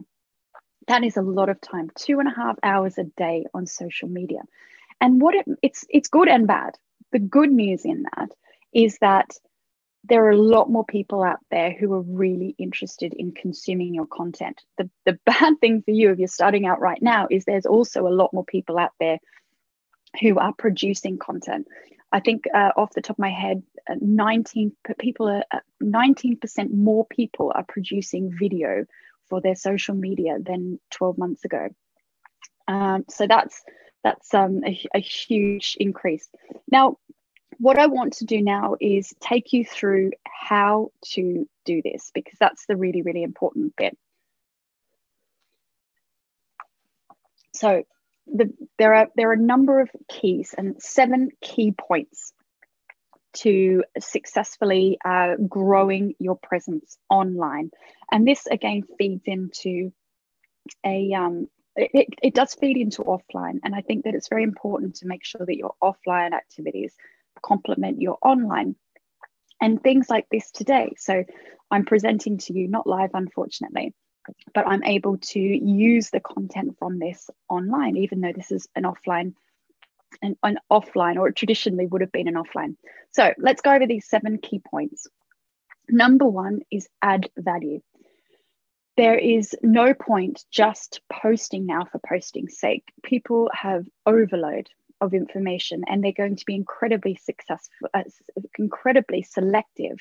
That 0.87 1.05
is 1.05 1.17
a 1.17 1.23
lot 1.23 1.49
of 1.49 1.61
time, 1.61 1.91
two 1.97 2.21
and 2.21 2.29
a 2.29 2.35
half 2.35 2.57
hours 2.63 2.99
a 2.99 3.05
day 3.05 3.45
on 3.55 3.67
social 3.67 4.09
media. 4.09 4.41
And 5.01 5.21
what 5.21 5.35
it, 5.35 5.47
it's 5.63 5.85
it's 5.89 6.09
good 6.09 6.29
and 6.29 6.47
bad. 6.47 6.75
The 7.13 7.19
good 7.19 7.51
news 7.51 7.85
in 7.85 8.05
that 8.17 8.31
is 8.73 8.99
that 9.01 9.31
there 10.05 10.25
are 10.25 10.31
a 10.31 10.37
lot 10.37 10.69
more 10.69 10.85
people 10.85 11.23
out 11.23 11.39
there 11.51 11.73
who 11.73 11.93
are 11.93 12.01
really 12.03 12.55
interested 12.59 13.15
in 13.15 13.33
consuming 13.33 13.95
your 13.95 14.07
content. 14.07 14.61
The, 14.79 14.91
the 15.05 15.19
bad 15.27 15.55
thing 15.61 15.83
for 15.83 15.93
you, 15.93 16.11
if 16.11 16.19
you're 16.19 16.29
starting 16.29 16.67
out 16.67 16.81
right 16.81 17.01
now, 17.01 17.29
is 17.31 17.45
there's 17.45 17.67
also 17.67 18.07
a 18.07 18.11
lot 18.11 18.33
more 18.33 18.45
people 18.45 18.79
out 18.79 18.93
there 18.99 19.19
who 20.21 20.39
are 20.39 20.53
producing 20.53 21.19
content. 21.19 21.67
I 22.11 22.21
think 22.21 22.45
uh, 22.53 22.73
off 22.77 22.93
the 22.93 23.01
top 23.01 23.17
of 23.17 23.21
my 23.21 23.31
head, 23.31 23.63
uh, 23.89 23.95
19 24.01 24.73
people 24.99 25.29
are 25.29 25.45
uh, 25.51 25.61
19% 25.83 26.75
more 26.75 27.07
people 27.07 27.53
are 27.55 27.65
producing 27.65 28.37
video 28.39 28.85
for 29.29 29.41
their 29.41 29.55
social 29.55 29.95
media 29.95 30.37
than 30.39 30.79
12 30.91 31.17
months 31.17 31.45
ago. 31.45 31.69
Um, 32.69 33.05
so 33.09 33.27
that's 33.27 33.63
that's 34.05 34.35
um, 34.35 34.63
a, 34.67 34.85
a 34.95 34.99
huge 34.99 35.77
increase. 35.79 36.29
Now, 36.71 36.99
what 37.63 37.79
I 37.79 37.87
want 37.87 38.15
to 38.15 38.25
do 38.25 38.43
now 38.43 38.75
is 38.81 39.15
take 39.21 39.53
you 39.53 39.65
through 39.65 40.11
how 40.27 40.91
to 41.13 41.49
do 41.65 41.81
this 41.81 42.11
because 42.13 42.37
that's 42.41 42.67
the 42.67 42.75
really, 42.75 43.03
really 43.03 43.23
important 43.23 43.77
bit. 43.77 43.97
So 47.55 47.85
the, 48.27 48.53
there 48.79 48.95
are 48.95 49.09
there 49.15 49.31
are 49.31 49.35
a 49.35 49.49
number 49.55 49.79
of 49.79 49.91
keys 50.09 50.57
and 50.59 50.83
seven 50.83 51.29
key 51.41 51.71
points 51.71 52.33
to 53.35 53.85
successfully 53.97 54.99
uh, 55.05 55.37
growing 55.49 56.15
your 56.19 56.37
presence 56.43 56.99
online, 57.09 57.71
and 58.11 58.27
this 58.27 58.49
again 58.49 58.83
feeds 58.99 59.23
into 59.27 59.93
a 60.85 61.13
um, 61.13 61.47
it, 61.77 62.09
it 62.25 62.35
does 62.35 62.55
feed 62.55 62.77
into 62.77 63.05
offline, 63.05 63.61
and 63.63 63.73
I 63.73 63.83
think 63.83 64.05
that 64.05 64.15
it's 64.17 64.29
very 64.29 64.43
important 64.43 64.97
to 64.97 65.07
make 65.07 65.25
sure 65.25 65.47
that 65.47 65.57
your 65.57 65.75
offline 65.81 66.33
activities 66.33 66.93
complement 67.41 68.01
your 68.01 68.19
online 68.23 68.77
and 69.61 69.83
things 69.83 70.11
like 70.11 70.27
this 70.31 70.51
today. 70.51 70.93
So 70.97 71.25
I'm 71.71 71.85
presenting 71.85 72.39
to 72.39 72.53
you, 72.53 72.69
not 72.69 72.87
live, 72.87 73.11
unfortunately, 73.15 73.95
but 74.55 74.67
I'm 74.67 74.85
able 74.85 75.19
to 75.19 75.41
use 75.41 76.11
the 76.11 76.21
content 76.21 76.77
from 76.79 76.99
this 76.99 77.31
online, 77.49 77.97
even 77.97 78.21
though 78.21 78.33
this 78.35 78.51
is 78.51 78.69
an 78.75 78.85
offline 78.85 79.35
an, 80.21 80.37
an 80.43 80.59
offline 80.71 81.17
or 81.17 81.31
traditionally 81.31 81.87
would 81.87 82.01
have 82.01 82.13
been 82.13 82.29
an 82.29 82.35
offline. 82.35 82.77
So 83.13 83.33
let's 83.39 83.63
go 83.63 83.73
over 83.73 83.87
these 83.87 84.09
seven 84.09 84.39
key 84.39 84.61
points. 84.71 85.07
Number 85.89 86.27
one 86.27 86.61
is 86.71 86.89
add 87.01 87.31
value. 87.37 87.81
There 88.97 89.17
is 89.17 89.57
no 89.63 89.95
point 89.95 90.45
just 90.51 91.01
posting 91.11 91.65
now 91.65 91.87
for 91.91 91.99
posting's 91.99 92.59
sake. 92.59 92.85
People 93.03 93.51
have 93.55 93.87
overload 94.05 94.69
of 95.03 95.13
information 95.13 95.83
and 95.87 96.03
they're 96.03 96.13
going 96.13 96.37
to 96.37 96.47
be 96.47 96.55
incredibly 96.55 97.15
successful 97.17 97.89
uh, 97.93 98.05
incredibly 98.59 99.23
selective 99.23 99.99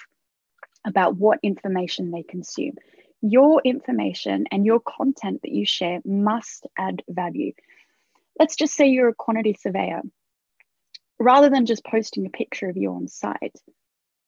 about 0.85 1.17
what 1.17 1.39
information 1.43 2.11
they 2.11 2.23
consume. 2.23 2.75
Your 3.21 3.61
information 3.63 4.45
and 4.51 4.65
your 4.65 4.79
content 4.79 5.41
that 5.43 5.51
you 5.51 5.65
share 5.65 5.99
must 6.05 6.65
add 6.77 7.03
value. 7.09 7.53
Let's 8.39 8.55
just 8.55 8.73
say 8.73 8.87
you're 8.87 9.09
a 9.09 9.15
quantity 9.15 9.53
surveyor. 9.53 10.01
Rather 11.19 11.49
than 11.49 11.67
just 11.67 11.85
posting 11.85 12.25
a 12.25 12.29
picture 12.29 12.69
of 12.69 12.77
you 12.77 12.93
on 12.93 13.07
site 13.07 13.59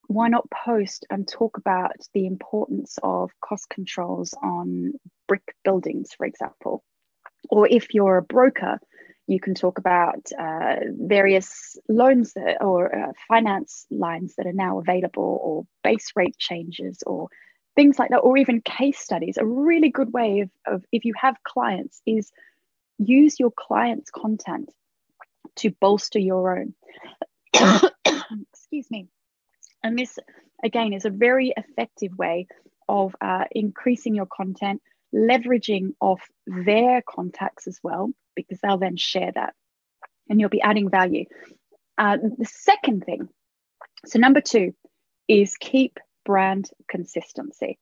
why 0.08 0.28
not 0.28 0.50
post 0.52 1.06
and 1.10 1.28
talk 1.28 1.58
about 1.58 1.96
the 2.14 2.26
importance 2.26 3.00
of 3.04 3.32
cost 3.42 3.70
controls 3.70 4.34
on 4.42 4.94
brick 5.28 5.56
buildings, 5.64 6.14
for 6.14 6.26
example? 6.26 6.84
Or 7.50 7.68
if 7.68 7.94
you're 7.94 8.18
a 8.18 8.22
broker, 8.22 8.80
you 9.28 9.40
can 9.40 9.56
talk 9.56 9.78
about 9.78 10.32
uh, 10.38 10.76
various 10.90 11.78
loans 11.88 12.34
that, 12.34 12.58
or 12.62 12.94
uh, 12.94 13.12
finance 13.28 13.86
lines 13.90 14.36
that 14.38 14.46
are 14.46 14.54
now 14.54 14.80
available, 14.80 15.40
or 15.42 15.66
base 15.84 16.12
rate 16.16 16.38
changes, 16.38 17.04
or 17.06 17.30
things 17.76 17.98
like 17.98 18.10
that, 18.10 18.18
or 18.18 18.38
even 18.38 18.62
case 18.62 19.00
studies. 19.00 19.38
A 19.38 19.46
really 19.46 19.90
good 19.90 20.12
way 20.14 20.42
of, 20.42 20.50
of 20.68 20.86
if 20.92 21.06
you 21.06 21.14
have 21.20 21.36
clients 21.44 22.02
is 22.06 22.32
use 22.98 23.40
your 23.40 23.52
clients' 23.52 24.12
content 24.12 24.70
to 25.58 25.72
bolster 25.80 26.20
your 26.20 26.58
own. 26.60 26.74
Excuse 28.52 28.90
me. 28.92 29.08
And 29.84 29.98
this, 29.98 30.18
again, 30.64 30.94
is 30.94 31.06
a 31.06 31.10
very 31.10 31.54
effective 31.56 32.18
way 32.18 32.48
of 32.88 33.16
uh, 33.22 33.46
increasing 33.52 34.16
your 34.16 34.26
content, 34.26 34.82
leveraging 35.14 35.94
off 36.00 36.22
their 36.48 37.02
contacts 37.02 37.68
as 37.68 37.80
well, 37.84 38.12
because 38.36 38.60
they'll 38.62 38.78
then 38.78 38.98
share 38.98 39.32
that 39.34 39.54
and 40.30 40.40
you'll 40.40 40.50
be 40.50 40.62
adding 40.62 40.90
value. 40.90 41.26
Uh, 41.98 42.18
the 42.18 42.46
second 42.46 43.04
thing, 43.06 43.30
so 44.06 44.20
number 44.20 44.42
two, 44.42 44.74
is 45.28 45.56
keep 45.58 46.00
brand 46.26 46.70
consistency. 46.88 47.78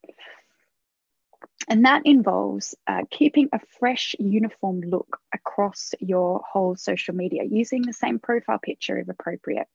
And 1.70 1.86
that 1.86 2.02
involves 2.06 2.76
uh, 2.88 3.04
keeping 3.10 3.50
a 3.54 3.60
fresh, 3.80 4.16
uniform 4.20 4.82
look 4.82 5.20
across 5.34 5.94
your 6.00 6.42
whole 6.52 6.76
social 6.76 7.16
media, 7.16 7.44
using 7.44 7.84
the 7.84 7.94
same 7.94 8.20
profile 8.20 8.60
picture 8.60 8.98
if 8.98 9.08
appropriate. 9.08 9.68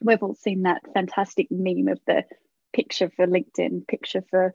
We've 0.00 0.22
all 0.22 0.34
seen 0.34 0.62
that 0.62 0.82
fantastic 0.94 1.48
meme 1.50 1.88
of 1.88 2.00
the 2.06 2.24
picture 2.72 3.10
for 3.14 3.26
LinkedIn, 3.26 3.86
picture 3.86 4.24
for 4.30 4.52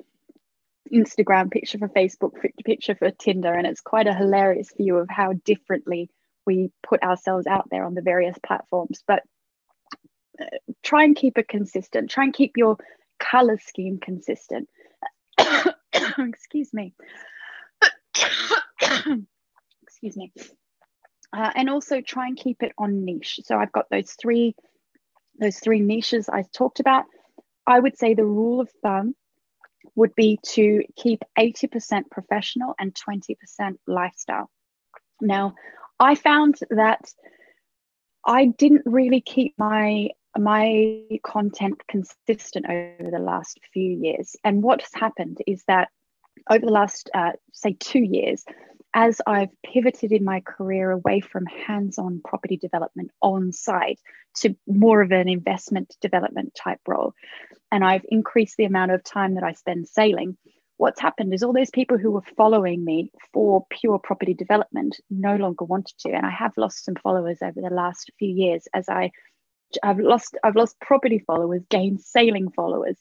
Instagram, 0.92 1.52
picture 1.52 1.78
for 1.78 1.90
Facebook, 1.90 2.32
picture 2.66 2.96
for 2.96 3.12
Tinder. 3.12 3.54
And 3.54 3.68
it's 3.68 3.82
quite 3.82 4.08
a 4.08 4.14
hilarious 4.14 4.72
view 4.78 4.98
of 4.98 5.10
how 5.10 5.34
differently 5.46 6.10
we 6.46 6.72
put 6.84 7.04
ourselves 7.04 7.48
out 7.48 7.70
there 7.70 7.86
on 7.86 7.94
the 7.94 8.02
various 8.02 8.38
platforms. 8.46 9.04
But 9.08 9.24
uh, 10.40 10.46
try 10.84 11.04
and 11.04 11.16
keep 11.16 11.38
it 11.38 11.48
consistent, 11.48 12.10
try 12.10 12.24
and 12.24 12.34
keep 12.34 12.58
your 12.58 12.78
color 13.20 13.58
scheme 13.60 14.00
consistent. 14.00 14.68
Excuse 16.18 16.74
me. 16.74 16.94
Excuse 19.84 20.18
me. 20.18 20.32
Uh, 21.34 21.52
and 21.56 21.70
also 21.70 22.02
try 22.02 22.28
and 22.28 22.38
keep 22.38 22.62
it 22.64 22.74
on 22.78 23.06
niche. 23.06 23.40
So 23.44 23.58
I've 23.58 23.72
got 23.72 23.90
those 23.90 24.12
three, 24.14 24.56
those 25.40 25.60
three 25.60 25.80
niches 25.80 26.28
I 26.28 26.44
talked 26.54 26.80
about. 26.80 27.06
I 27.66 27.80
would 27.80 27.98
say 27.98 28.14
the 28.14 28.26
rule 28.26 28.60
of 28.60 28.70
thumb 28.82 29.16
would 29.96 30.16
be 30.16 30.40
to 30.44 30.84
keep 30.96 31.22
80% 31.38 32.10
professional 32.10 32.74
and 32.80 32.94
20% 32.96 33.36
lifestyle. 33.88 34.50
Now, 35.20 35.56
I 36.00 36.16
found 36.16 36.60
that 36.70 37.14
I 38.26 38.46
didn't 38.46 38.84
really 38.86 39.22
keep 39.22 39.54
my 39.58 40.10
my 40.38 41.04
content 41.24 41.82
consistent 41.88 42.66
over 42.70 43.12
the 43.12 43.20
last 43.20 43.60
few 43.74 43.92
years. 43.92 44.36
And 44.46 44.64
what's 44.64 44.94
happened 44.94 45.40
is 45.46 45.64
that 45.68 45.90
over 46.50 46.66
the 46.66 46.72
last, 46.72 47.10
uh, 47.14 47.34
say, 47.52 47.76
two 47.80 48.00
years, 48.00 48.46
as 48.94 49.22
I've 49.26 49.50
pivoted 49.64 50.12
in 50.12 50.24
my 50.24 50.42
career 50.42 50.92
away 50.92 51.22
from 51.22 51.46
hands 51.46 51.98
on 51.98 52.22
property 52.24 52.58
development 52.58 53.12
on 53.22 53.52
site 53.52 54.00
to 54.38 54.56
more 54.68 55.02
of 55.02 55.12
an 55.12 55.30
investment 55.30 55.96
development 56.02 56.54
type 56.56 56.80
role, 56.88 57.14
and 57.72 57.84
I've 57.84 58.06
increased 58.10 58.58
the 58.58 58.66
amount 58.66 58.92
of 58.92 59.04
time 59.04 59.36
that 59.36 59.44
I 59.44 59.54
spend 59.54 59.88
sailing, 59.88 60.38
what's 60.82 61.00
happened 61.00 61.32
is 61.32 61.44
all 61.44 61.54
those 61.54 61.70
people 61.70 62.00
who 62.00 62.10
were 62.10 62.24
following 62.36 62.84
me 62.84 63.12
for 63.32 63.66
pure 63.70 64.00
property 64.00 64.34
development 64.34 65.00
no 65.12 65.36
longer 65.36 65.64
wanted 65.64 65.96
to. 66.00 66.10
And 66.10 66.26
I 66.26 66.32
have 66.32 66.54
lost 66.58 66.84
some 66.84 66.96
followers 66.96 67.38
over 67.44 67.62
the 67.62 67.74
last 67.74 68.12
few 68.18 68.34
years 68.34 68.68
as 68.74 68.90
I 68.90 69.12
I've 69.84 70.00
lost 70.00 70.38
I've 70.44 70.56
lost 70.56 70.80
property 70.82 71.20
followers, 71.20 71.62
gained 71.70 72.02
sailing 72.02 72.50
followers 72.50 72.98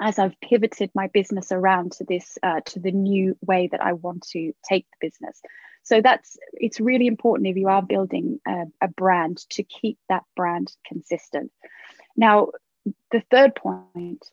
as 0.00 0.18
I've 0.18 0.40
pivoted 0.40 0.90
my 0.94 1.08
business 1.08 1.52
around 1.52 1.92
to 1.92 2.04
this 2.04 2.38
uh, 2.42 2.60
to 2.66 2.80
the 2.80 2.90
new 2.90 3.36
way 3.46 3.68
that 3.70 3.82
I 3.82 3.92
want 3.92 4.26
to 4.30 4.52
take 4.66 4.86
the 4.90 5.06
business. 5.08 5.40
So 5.82 6.00
that's 6.00 6.36
it's 6.54 6.80
really 6.80 7.06
important 7.06 7.48
if 7.48 7.56
you 7.56 7.68
are 7.68 7.82
building 7.82 8.40
a, 8.46 8.64
a 8.80 8.88
brand 8.88 9.38
to 9.50 9.62
keep 9.62 9.98
that 10.08 10.24
brand 10.36 10.72
consistent. 10.86 11.52
Now, 12.16 12.48
the 13.10 13.22
third 13.30 13.54
point 13.54 14.24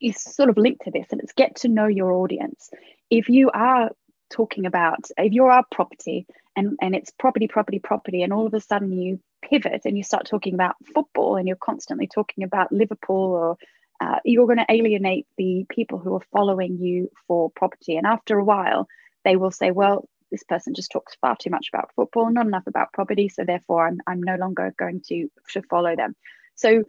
is 0.00 0.20
sort 0.20 0.48
of 0.48 0.56
linked 0.56 0.84
to 0.84 0.90
this, 0.90 1.06
and 1.10 1.20
it's 1.20 1.32
get 1.32 1.56
to 1.56 1.68
know 1.68 1.86
your 1.86 2.12
audience. 2.12 2.70
If 3.10 3.28
you 3.28 3.50
are 3.50 3.90
talking 4.30 4.64
about 4.64 5.08
if 5.18 5.32
you're 5.32 5.50
our 5.50 5.64
property 5.70 6.26
and 6.56 6.78
and 6.80 6.94
it's 6.94 7.10
property 7.10 7.48
property 7.48 7.78
property 7.78 8.22
and 8.22 8.32
all 8.32 8.46
of 8.46 8.54
a 8.54 8.60
sudden 8.60 9.00
you 9.00 9.20
pivot 9.42 9.82
and 9.84 9.96
you 9.96 10.04
start 10.04 10.26
talking 10.26 10.54
about 10.54 10.76
football 10.94 11.36
and 11.36 11.48
you're 11.48 11.56
constantly 11.56 12.06
talking 12.06 12.44
about 12.44 12.72
liverpool 12.72 13.32
or 13.32 13.56
uh, 14.00 14.18
you're 14.24 14.46
going 14.46 14.58
to 14.58 14.66
alienate 14.70 15.26
the 15.36 15.66
people 15.68 15.98
who 15.98 16.14
are 16.14 16.26
following 16.32 16.78
you 16.78 17.10
for 17.26 17.50
property 17.50 17.96
and 17.96 18.06
after 18.06 18.38
a 18.38 18.44
while 18.44 18.86
they 19.24 19.36
will 19.36 19.50
say 19.50 19.70
well 19.70 20.08
this 20.30 20.44
person 20.44 20.74
just 20.74 20.92
talks 20.92 21.16
far 21.20 21.36
too 21.36 21.50
much 21.50 21.68
about 21.72 21.90
football 21.94 22.30
not 22.30 22.46
enough 22.46 22.66
about 22.66 22.92
property 22.92 23.28
so 23.28 23.44
therefore 23.44 23.86
i'm, 23.86 24.00
I'm 24.06 24.22
no 24.22 24.36
longer 24.36 24.72
going 24.78 25.02
to, 25.08 25.28
to 25.52 25.62
follow 25.62 25.96
them 25.96 26.14
so 26.54 26.84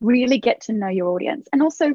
really 0.00 0.38
get 0.38 0.62
to 0.62 0.72
know 0.72 0.88
your 0.88 1.08
audience 1.08 1.48
and 1.52 1.62
also 1.62 1.94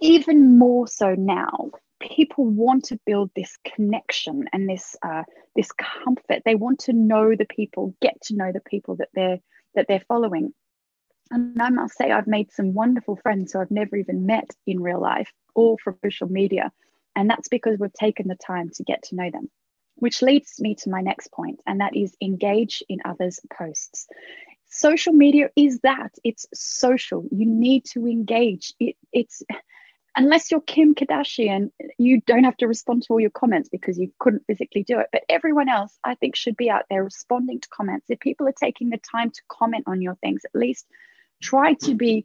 even 0.00 0.58
more 0.58 0.86
so 0.86 1.14
now 1.14 1.70
people 2.00 2.44
want 2.44 2.84
to 2.84 3.00
build 3.06 3.30
this 3.34 3.56
connection 3.64 4.44
and 4.52 4.68
this 4.68 4.96
uh, 5.02 5.24
this 5.56 5.70
comfort. 5.72 6.42
They 6.44 6.54
want 6.54 6.80
to 6.80 6.92
know 6.92 7.34
the 7.36 7.46
people, 7.46 7.94
get 8.00 8.20
to 8.22 8.36
know 8.36 8.52
the 8.52 8.60
people 8.60 8.96
that 8.96 9.08
they're 9.14 9.38
that 9.74 9.86
they're 9.88 10.04
following. 10.06 10.52
And 11.30 11.60
I 11.60 11.70
must 11.70 11.96
say, 11.96 12.10
I've 12.10 12.26
made 12.26 12.52
some 12.52 12.74
wonderful 12.74 13.16
friends 13.16 13.52
who 13.52 13.60
I've 13.60 13.70
never 13.70 13.96
even 13.96 14.26
met 14.26 14.50
in 14.66 14.80
real 14.80 15.00
life, 15.00 15.32
all 15.54 15.78
from 15.82 15.98
social 16.04 16.28
media. 16.28 16.72
And 17.14 17.28
that's 17.28 17.48
because 17.48 17.78
we've 17.78 17.92
taken 17.92 18.28
the 18.28 18.36
time 18.36 18.70
to 18.74 18.84
get 18.84 19.02
to 19.04 19.16
know 19.16 19.30
them. 19.30 19.50
Which 19.96 20.22
leads 20.22 20.60
me 20.60 20.76
to 20.76 20.90
my 20.90 21.00
next 21.00 21.32
point, 21.32 21.60
and 21.66 21.80
that 21.80 21.96
is 21.96 22.16
engage 22.22 22.84
in 22.88 23.00
others' 23.04 23.40
posts. 23.52 24.06
Social 24.68 25.12
media 25.12 25.50
is 25.56 25.80
that 25.80 26.12
it's 26.22 26.46
social. 26.54 27.24
You 27.32 27.46
need 27.46 27.84
to 27.86 28.06
engage. 28.06 28.74
It, 28.78 28.94
it's 29.12 29.42
unless 30.18 30.50
you're 30.50 30.60
Kim 30.60 30.94
Kardashian, 30.94 31.70
you 31.96 32.20
don't 32.26 32.44
have 32.44 32.56
to 32.58 32.66
respond 32.66 33.02
to 33.02 33.12
all 33.12 33.20
your 33.20 33.30
comments 33.30 33.68
because 33.68 33.98
you 33.98 34.12
couldn't 34.18 34.46
physically 34.46 34.82
do 34.82 34.98
it. 34.98 35.06
But 35.12 35.22
everyone 35.28 35.68
else, 35.68 35.96
I 36.04 36.14
think, 36.16 36.36
should 36.36 36.56
be 36.56 36.70
out 36.70 36.84
there 36.90 37.04
responding 37.04 37.60
to 37.60 37.68
comments. 37.68 38.06
If 38.08 38.20
people 38.20 38.46
are 38.48 38.52
taking 38.52 38.90
the 38.90 38.98
time 38.98 39.30
to 39.30 39.42
comment 39.48 39.84
on 39.86 40.02
your 40.02 40.16
things, 40.16 40.42
at 40.44 40.58
least 40.58 40.86
try 41.40 41.74
to 41.74 41.94
be 41.94 42.24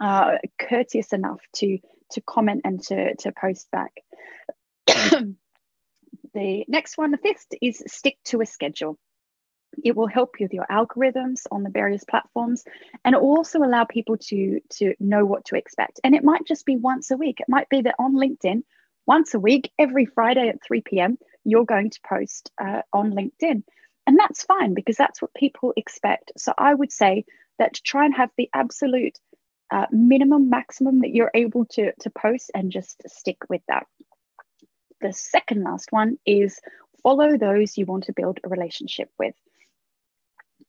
uh, 0.00 0.38
courteous 0.58 1.12
enough 1.12 1.40
to 1.56 1.78
to 2.12 2.20
comment 2.20 2.62
and 2.64 2.82
to 2.84 3.14
to 3.16 3.32
post 3.32 3.70
back. 3.70 3.92
the 6.34 6.64
next 6.68 6.98
one, 6.98 7.10
the 7.10 7.18
fifth, 7.18 7.46
is 7.62 7.82
stick 7.86 8.16
to 8.24 8.40
a 8.40 8.46
schedule. 8.46 8.98
It 9.82 9.96
will 9.96 10.06
help 10.06 10.38
you 10.38 10.44
with 10.44 10.54
your 10.54 10.66
algorithms 10.70 11.46
on 11.50 11.64
the 11.64 11.70
various 11.70 12.04
platforms, 12.04 12.64
and 13.04 13.14
also 13.14 13.58
allow 13.58 13.84
people 13.84 14.16
to 14.28 14.60
to 14.74 14.94
know 15.00 15.24
what 15.24 15.46
to 15.46 15.56
expect. 15.56 16.00
And 16.04 16.14
it 16.14 16.24
might 16.24 16.46
just 16.46 16.66
be 16.66 16.76
once 16.76 17.10
a 17.10 17.16
week. 17.16 17.40
It 17.40 17.48
might 17.48 17.68
be 17.68 17.82
that 17.82 17.96
on 17.98 18.14
LinkedIn, 18.14 18.62
once 19.06 19.34
a 19.34 19.40
week, 19.40 19.70
every 19.78 20.06
Friday 20.06 20.48
at 20.48 20.62
3 20.64 20.82
p.m., 20.82 21.18
you're 21.44 21.64
going 21.64 21.90
to 21.90 22.00
post 22.06 22.50
uh, 22.60 22.82
on 22.92 23.12
LinkedIn. 23.12 23.62
And 24.06 24.18
that's 24.18 24.44
fine 24.44 24.74
because 24.74 24.96
that's 24.96 25.20
what 25.20 25.34
people 25.34 25.72
expect. 25.76 26.32
So 26.36 26.52
I 26.56 26.74
would 26.74 26.92
say 26.92 27.24
that 27.58 27.74
to 27.74 27.82
try 27.82 28.04
and 28.04 28.14
have 28.14 28.30
the 28.36 28.48
absolute 28.54 29.18
uh, 29.70 29.86
minimum, 29.90 30.50
maximum 30.50 31.00
that 31.00 31.14
you're 31.14 31.30
able 31.34 31.64
to, 31.66 31.92
to 32.00 32.10
post 32.10 32.50
and 32.54 32.70
just 32.70 33.02
stick 33.06 33.38
with 33.48 33.62
that. 33.68 33.86
The 35.00 35.12
second 35.12 35.64
last 35.64 35.90
one 35.90 36.18
is 36.26 36.60
follow 37.02 37.36
those 37.36 37.76
you 37.76 37.86
want 37.86 38.04
to 38.04 38.12
build 38.12 38.40
a 38.44 38.48
relationship 38.48 39.10
with 39.18 39.34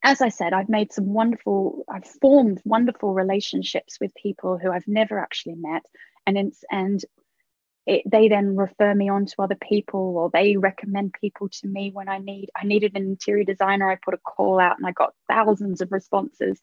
as 0.06 0.22
I 0.22 0.30
said, 0.30 0.54
I've 0.54 0.70
made 0.70 0.94
some 0.94 1.14
wonderful, 1.14 1.84
I've 1.90 2.06
formed 2.06 2.62
wonderful 2.64 3.16
relationships 3.16 3.98
with 4.00 4.14
people 4.14 4.60
who 4.60 4.72
I've 4.72 4.88
never 4.88 5.20
actually 5.20 5.56
met, 5.56 5.84
and 6.28 6.54
and 6.72 7.02
it, 7.86 8.02
they 8.06 8.28
then 8.28 8.56
refer 8.56 8.94
me 8.96 9.10
on 9.10 9.26
to 9.28 9.42
other 9.42 9.58
people, 9.62 10.18
or 10.18 10.30
they 10.32 10.58
recommend 10.58 11.14
people 11.20 11.50
to 11.50 11.68
me 11.68 11.92
when 11.94 12.10
I 12.10 12.18
need. 12.18 12.50
I 12.56 12.66
needed 12.66 12.96
an 12.96 13.04
interior 13.04 13.44
designer. 13.44 13.90
I 13.90 13.98
put 14.04 14.16
a 14.16 14.18
call 14.18 14.60
out, 14.60 14.78
and 14.78 14.88
I 14.88 14.92
got 14.92 15.14
thousands 15.30 15.82
of 15.82 15.92
responses. 15.92 16.60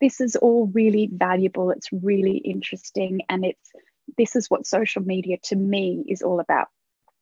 This 0.00 0.20
is 0.20 0.36
all 0.36 0.66
really 0.66 1.08
valuable. 1.12 1.70
It's 1.70 1.88
really 1.92 2.38
interesting, 2.38 3.20
and 3.28 3.44
it's 3.44 3.70
this 4.18 4.36
is 4.36 4.50
what 4.50 4.66
social 4.66 5.02
media 5.02 5.38
to 5.44 5.56
me 5.56 6.04
is 6.08 6.22
all 6.22 6.40
about. 6.40 6.68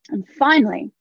And 0.09 0.27
finally, 0.27 0.93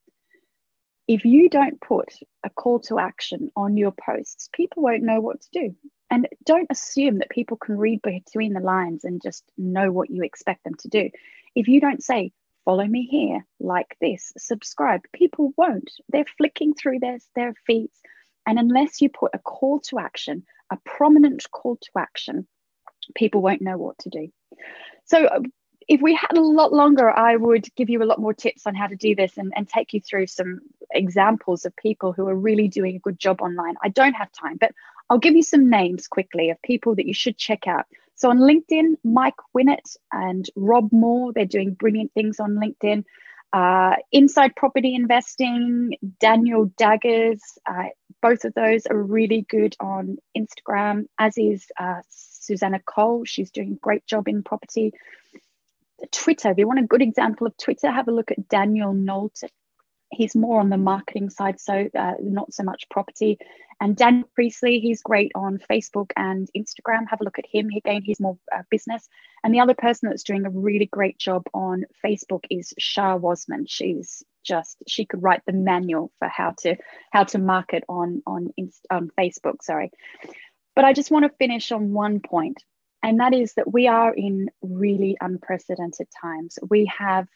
if 1.08 1.26
you 1.26 1.50
don't 1.50 1.82
put 1.82 2.10
a 2.44 2.50
call 2.50 2.80
to 2.82 3.00
action 3.00 3.52
on 3.56 3.78
your 3.78 3.92
posts, 3.92 4.50
people 4.54 4.84
won't 4.84 5.04
know 5.04 5.20
what 5.20 5.42
to 5.42 5.48
do. 5.52 5.76
And 6.10 6.28
don't 6.46 6.68
assume 6.70 7.20
that 7.20 7.30
people 7.30 7.58
can 7.58 7.78
read 7.78 8.02
between 8.02 8.54
the 8.54 8.60
lines 8.60 9.04
and 9.04 9.22
just 9.22 9.44
know 9.58 9.92
what 9.92 10.10
you 10.10 10.24
expect 10.24 10.64
them 10.64 10.76
to 10.80 10.90
do. 10.90 11.10
If 11.56 11.68
you 11.68 11.82
don't 11.82 12.04
say, 12.04 12.32
follow 12.66 12.86
me 12.86 13.08
here, 13.10 13.46
like 13.60 13.98
this, 14.02 14.32
subscribe, 14.38 15.02
people 15.14 15.54
won't. 15.58 15.92
They're 16.10 16.26
flicking 16.38 16.74
through 16.74 17.00
their, 17.00 17.20
their 17.36 17.54
feeds. 17.66 18.00
And 18.46 18.60
unless 18.60 19.02
you 19.02 19.10
put 19.10 19.32
a 19.34 19.40
call 19.40 19.80
to 19.90 20.00
action, 20.00 20.44
a 20.72 20.78
prominent 20.86 21.46
call 21.52 21.78
to 21.78 21.92
action, 21.98 22.48
people 23.16 23.42
won't 23.42 23.62
know 23.62 23.78
what 23.78 23.98
to 24.00 24.10
do. 24.10 24.30
So, 25.06 25.26
uh, 25.26 25.42
if 25.88 26.00
we 26.00 26.14
had 26.14 26.38
a 26.38 26.42
lot 26.42 26.72
longer, 26.72 27.10
I 27.10 27.36
would 27.36 27.68
give 27.76 27.90
you 27.90 28.02
a 28.02 28.06
lot 28.06 28.20
more 28.20 28.34
tips 28.34 28.66
on 28.66 28.76
how 28.76 28.88
to 28.88 28.96
do 28.96 29.16
this 29.16 29.38
and, 29.38 29.52
and 29.56 29.68
take 29.68 29.94
you 29.94 30.00
through 30.00 30.28
some 30.28 30.62
examples 30.92 31.66
of 31.66 31.76
people 31.76 32.14
who 32.14 32.28
are 32.28 32.36
really 32.36 32.68
doing 32.68 32.96
a 32.96 33.00
good 33.00 33.20
job 33.20 33.42
online. 33.42 33.76
I 33.84 33.90
don't 33.90 34.14
have 34.14 34.32
time, 34.32 34.58
but 34.58 34.72
I'll 35.10 35.18
give 35.18 35.36
you 35.36 35.44
some 35.44 35.70
names 35.70 36.08
quickly 36.08 36.50
of 36.50 36.62
people 36.62 36.96
that 36.96 37.08
you 37.08 37.14
should 37.14 37.38
check 37.38 37.68
out. 37.68 37.86
So 38.22 38.30
on 38.30 38.38
LinkedIn, 38.38 38.98
Mike 39.04 39.34
Winnett 39.58 39.98
and 40.12 40.46
Rob 40.56 40.90
Moore, 40.92 41.34
they're 41.34 41.46
doing 41.46 41.74
brilliant 41.74 42.14
things 42.14 42.40
on 42.40 42.52
LinkedIn. 42.52 43.04
Uh, 43.52 43.96
Inside 44.12 44.56
Property 44.56 44.94
Investing, 44.94 45.96
Daniel 46.20 46.72
Daggers, 46.78 47.42
uh, 47.68 47.86
both 48.22 48.46
of 48.46 48.54
those 48.54 48.86
are 48.86 48.96
really 48.96 49.44
good 49.50 49.76
on 49.80 50.18
Instagram, 50.38 51.08
as 51.18 51.36
is 51.36 51.66
uh, 51.80 52.02
Susanna 52.10 52.80
Cole. 52.86 53.26
She's 53.26 53.50
doing 53.50 53.72
a 53.72 53.80
great 53.84 54.06
job 54.06 54.28
in 54.28 54.44
property. 54.44 54.92
Twitter, 56.12 56.52
if 56.52 56.60
you 56.60 56.68
want 56.68 56.78
a 56.78 56.84
good 56.84 57.02
example 57.02 57.48
of 57.48 57.58
Twitter, 57.58 57.90
have 57.90 58.08
a 58.08 58.12
look 58.12 58.30
at 58.30 58.48
Daniel 58.48 58.94
Knowlton. 58.94 59.50
He's 60.12 60.36
more 60.36 60.60
on 60.60 60.70
the 60.70 60.78
marketing 60.78 61.30
side, 61.30 61.60
so 61.60 61.88
uh, 61.98 62.14
not 62.22 62.54
so 62.54 62.64
much 62.64 62.90
property. 62.90 63.40
And 63.82 63.96
Dan 63.96 64.26
Priestley, 64.36 64.80
he's 64.80 65.02
great 65.02 65.32
on 65.34 65.58
Facebook 65.70 66.12
and 66.16 66.48
Instagram. 66.56 67.10
Have 67.10 67.22
a 67.22 67.24
look 67.24 67.40
at 67.40 67.48
him. 67.52 67.70
Again, 67.76 68.04
he's 68.04 68.20
more 68.20 68.38
uh, 68.56 68.62
business. 68.70 69.10
And 69.44 69.52
the 69.54 69.60
other 69.60 69.74
person 69.74 70.08
that's 70.08 70.22
doing 70.22 70.46
a 70.46 70.52
really 70.52 70.86
great 70.86 71.18
job 71.18 71.48
on 71.54 71.86
Facebook 72.06 72.44
is 72.52 72.76
Sháá 72.80 73.20
Wasmund. 73.20 73.66
She's 73.70 74.24
just 74.44 74.78
she 74.88 75.06
could 75.06 75.24
write 75.24 75.42
the 75.46 75.54
manual 75.54 76.12
for 76.20 76.28
how 76.28 76.54
to 76.60 76.76
how 77.12 77.24
to 77.24 77.40
market 77.40 77.84
on 77.90 78.22
on 78.28 78.50
on 78.92 79.10
Facebook. 79.18 79.64
Sorry, 79.64 79.92
but 80.76 80.86
I 80.86 80.94
just 80.94 81.12
want 81.12 81.26
to 81.26 81.38
finish 81.38 81.72
on 81.72 81.94
one 81.94 82.20
point, 82.20 82.64
and 83.02 83.20
that 83.20 83.34
is 83.34 83.54
that 83.56 83.72
we 83.72 83.88
are 83.88 84.14
in 84.14 84.50
really 84.62 85.18
unprecedented 85.22 86.08
times. 86.22 86.60
We 86.70 86.92
have 86.98 87.28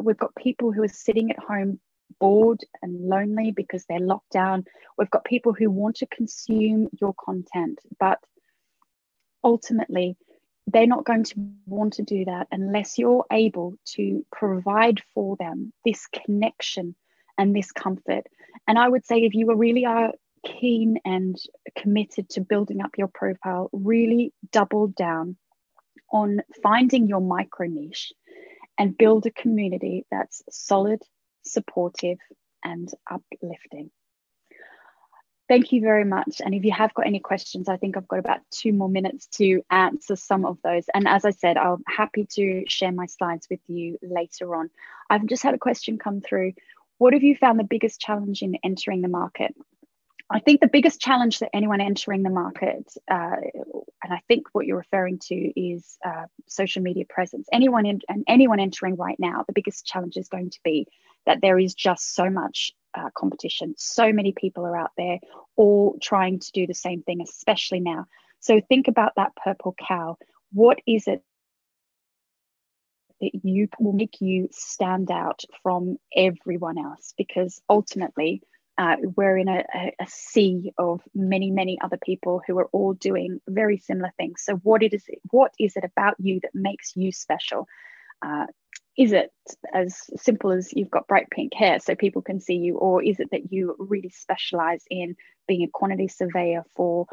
we've 0.00 0.18
got 0.18 0.34
people 0.36 0.72
who 0.72 0.82
are 0.82 0.88
sitting 0.88 1.30
at 1.30 1.38
home 1.38 1.80
bored 2.18 2.60
and 2.82 3.08
lonely 3.08 3.50
because 3.50 3.84
they're 3.84 4.00
locked 4.00 4.30
down. 4.30 4.64
We've 4.98 5.10
got 5.10 5.24
people 5.24 5.52
who 5.52 5.70
want 5.70 5.96
to 5.96 6.06
consume 6.06 6.88
your 7.00 7.14
content, 7.14 7.78
but 7.98 8.18
ultimately, 9.44 10.16
they're 10.66 10.86
not 10.86 11.04
going 11.04 11.24
to 11.24 11.34
want 11.66 11.94
to 11.94 12.02
do 12.02 12.24
that 12.24 12.48
unless 12.50 12.98
you're 12.98 13.24
able 13.30 13.74
to 13.84 14.26
provide 14.32 15.00
for 15.14 15.36
them 15.36 15.72
this 15.84 16.06
connection 16.08 16.96
and 17.38 17.54
this 17.54 17.70
comfort. 17.70 18.26
And 18.66 18.78
I 18.78 18.88
would 18.88 19.06
say, 19.06 19.18
if 19.18 19.34
you 19.34 19.54
really 19.54 19.84
are 19.84 20.12
keen 20.44 20.98
and 21.04 21.36
committed 21.76 22.28
to 22.30 22.40
building 22.40 22.80
up 22.80 22.98
your 22.98 23.08
profile, 23.08 23.70
really 23.72 24.32
double 24.50 24.88
down 24.88 25.36
on 26.12 26.40
finding 26.62 27.06
your 27.06 27.20
micro 27.20 27.66
niche 27.66 28.12
and 28.78 28.96
build 28.96 29.26
a 29.26 29.30
community 29.30 30.04
that's 30.10 30.42
solid 30.50 31.00
supportive, 31.46 32.18
and 32.64 32.90
uplifting. 33.10 33.90
Thank 35.48 35.70
you 35.70 35.80
very 35.80 36.04
much. 36.04 36.40
And 36.44 36.54
if 36.54 36.64
you 36.64 36.72
have 36.72 36.92
got 36.94 37.06
any 37.06 37.20
questions, 37.20 37.68
I 37.68 37.76
think 37.76 37.96
I've 37.96 38.08
got 38.08 38.18
about 38.18 38.40
two 38.50 38.72
more 38.72 38.88
minutes 38.88 39.28
to 39.38 39.62
answer 39.70 40.16
some 40.16 40.44
of 40.44 40.58
those. 40.64 40.86
And 40.92 41.06
as 41.06 41.24
I 41.24 41.30
said, 41.30 41.56
I'm 41.56 41.84
happy 41.86 42.26
to 42.32 42.64
share 42.66 42.90
my 42.90 43.06
slides 43.06 43.46
with 43.48 43.60
you 43.68 43.96
later 44.02 44.56
on. 44.56 44.70
I've 45.08 45.26
just 45.26 45.44
had 45.44 45.54
a 45.54 45.58
question 45.58 45.98
come 45.98 46.20
through. 46.20 46.54
What 46.98 47.12
have 47.12 47.22
you 47.22 47.36
found 47.36 47.60
the 47.60 47.64
biggest 47.64 48.00
challenge 48.00 48.42
in 48.42 48.58
entering 48.64 49.02
the 49.02 49.08
market? 49.08 49.54
I 50.28 50.40
think 50.40 50.60
the 50.60 50.66
biggest 50.66 51.00
challenge 51.00 51.38
that 51.38 51.50
anyone 51.54 51.80
entering 51.80 52.24
the 52.24 52.30
market, 52.30 52.92
uh, 53.08 53.36
and 54.02 54.12
I 54.12 54.20
think 54.26 54.48
what 54.52 54.66
you're 54.66 54.76
referring 54.76 55.20
to 55.28 55.34
is 55.34 55.98
uh, 56.04 56.24
social 56.48 56.82
media 56.82 57.04
presence. 57.08 57.48
Anyone 57.52 57.86
in, 57.86 58.00
and 58.08 58.24
anyone 58.26 58.58
entering 58.58 58.96
right 58.96 59.18
now, 59.20 59.44
the 59.46 59.52
biggest 59.52 59.86
challenge 59.86 60.16
is 60.16 60.28
going 60.28 60.50
to 60.50 60.58
be 60.64 60.88
that 61.26 61.40
there 61.42 61.58
is 61.58 61.74
just 61.74 62.14
so 62.14 62.28
much 62.28 62.72
uh, 62.94 63.10
competition. 63.16 63.74
So 63.76 64.12
many 64.12 64.32
people 64.32 64.64
are 64.66 64.76
out 64.76 64.92
there 64.96 65.18
all 65.54 65.96
trying 66.02 66.40
to 66.40 66.52
do 66.52 66.66
the 66.66 66.74
same 66.74 67.02
thing, 67.02 67.20
especially 67.20 67.80
now. 67.80 68.06
So 68.40 68.60
think 68.60 68.88
about 68.88 69.12
that 69.16 69.36
purple 69.36 69.76
cow. 69.78 70.16
What 70.52 70.80
is 70.86 71.06
it 71.06 71.22
that 73.20 73.30
you 73.44 73.68
will 73.78 73.92
make 73.92 74.20
you 74.20 74.48
stand 74.50 75.10
out 75.10 75.44
from 75.62 75.98
everyone 76.14 76.78
else? 76.78 77.14
Because 77.16 77.60
ultimately, 77.68 78.42
uh, 78.78 78.96
we're 79.16 79.38
in 79.38 79.48
a, 79.48 79.64
a, 79.98 80.06
sea 80.06 80.72
of 80.76 81.00
many, 81.14 81.50
many 81.50 81.78
other 81.80 81.96
people 81.96 82.42
who 82.46 82.58
are 82.58 82.68
all 82.72 82.92
doing 82.92 83.40
very 83.48 83.78
similar 83.78 84.12
things. 84.18 84.42
So, 84.44 84.56
what 84.56 84.82
it 84.82 84.92
is, 84.92 85.04
what 85.30 85.52
is 85.58 85.76
it 85.76 85.84
about 85.84 86.16
you 86.18 86.40
that 86.40 86.54
makes 86.54 86.92
you 86.94 87.10
special? 87.10 87.66
Uh, 88.20 88.46
is 88.98 89.12
it 89.12 89.30
as 89.74 89.98
simple 90.16 90.50
as 90.52 90.72
you've 90.72 90.90
got 90.90 91.06
bright 91.06 91.28
pink 91.30 91.54
hair 91.54 91.80
so 91.80 91.94
people 91.94 92.22
can 92.22 92.40
see 92.40 92.56
you, 92.56 92.76
or 92.76 93.02
is 93.02 93.18
it 93.20 93.30
that 93.30 93.52
you 93.52 93.76
really 93.78 94.10
specialize 94.10 94.84
in 94.90 95.16
being 95.48 95.62
a 95.62 95.70
quantity 95.72 96.08
surveyor 96.08 96.64
for 96.74 97.06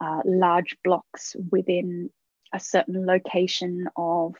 uh, 0.00 0.22
large 0.24 0.76
blocks 0.84 1.34
within 1.50 2.10
a 2.52 2.60
certain 2.60 3.06
location 3.06 3.88
of 3.96 4.34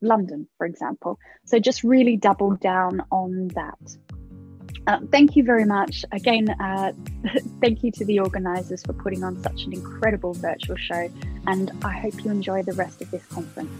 London, 0.00 0.48
for 0.56 0.66
example? 0.66 1.18
So 1.44 1.58
just 1.58 1.84
really 1.84 2.16
double 2.16 2.56
down 2.56 3.02
on 3.10 3.48
that. 3.48 3.96
Uh, 4.86 5.00
thank 5.10 5.34
you 5.34 5.42
very 5.42 5.64
much. 5.64 6.04
Again, 6.12 6.50
uh, 6.50 6.92
thank 7.60 7.82
you 7.82 7.90
to 7.92 8.04
the 8.04 8.18
organisers 8.18 8.82
for 8.82 8.92
putting 8.92 9.24
on 9.24 9.42
such 9.42 9.64
an 9.64 9.72
incredible 9.72 10.34
virtual 10.34 10.76
show, 10.76 11.10
and 11.46 11.70
I 11.82 11.98
hope 11.98 12.24
you 12.24 12.30
enjoy 12.30 12.62
the 12.62 12.74
rest 12.74 13.00
of 13.00 13.10
this 13.10 13.24
conference. 13.26 13.70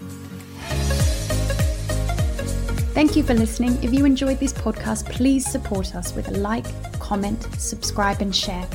Thank 2.94 3.16
you 3.16 3.24
for 3.24 3.34
listening. 3.34 3.82
If 3.82 3.92
you 3.92 4.04
enjoyed 4.04 4.38
this 4.38 4.52
podcast, 4.52 5.10
please 5.10 5.44
support 5.44 5.96
us 5.96 6.14
with 6.14 6.28
a 6.28 6.38
like, 6.38 6.64
comment, 7.00 7.42
subscribe, 7.58 8.20
and 8.20 8.34
share. 8.34 8.66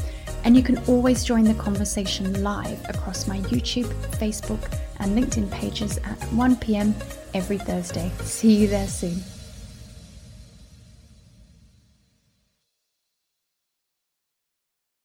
And 0.43 0.55
you 0.55 0.63
can 0.63 0.77
always 0.85 1.23
join 1.23 1.45
the 1.45 1.53
conversation 1.53 2.43
live 2.43 2.83
across 2.89 3.27
my 3.27 3.39
YouTube, 3.39 3.87
Facebook, 4.17 4.77
and 4.99 5.17
LinkedIn 5.17 5.49
pages 5.51 5.97
at 5.99 6.21
1 6.33 6.55
pm 6.57 6.93
every 7.33 7.57
Thursday. 7.57 8.11
See 8.21 8.55
you 8.55 8.67
there 8.67 8.87
soon. 8.87 9.23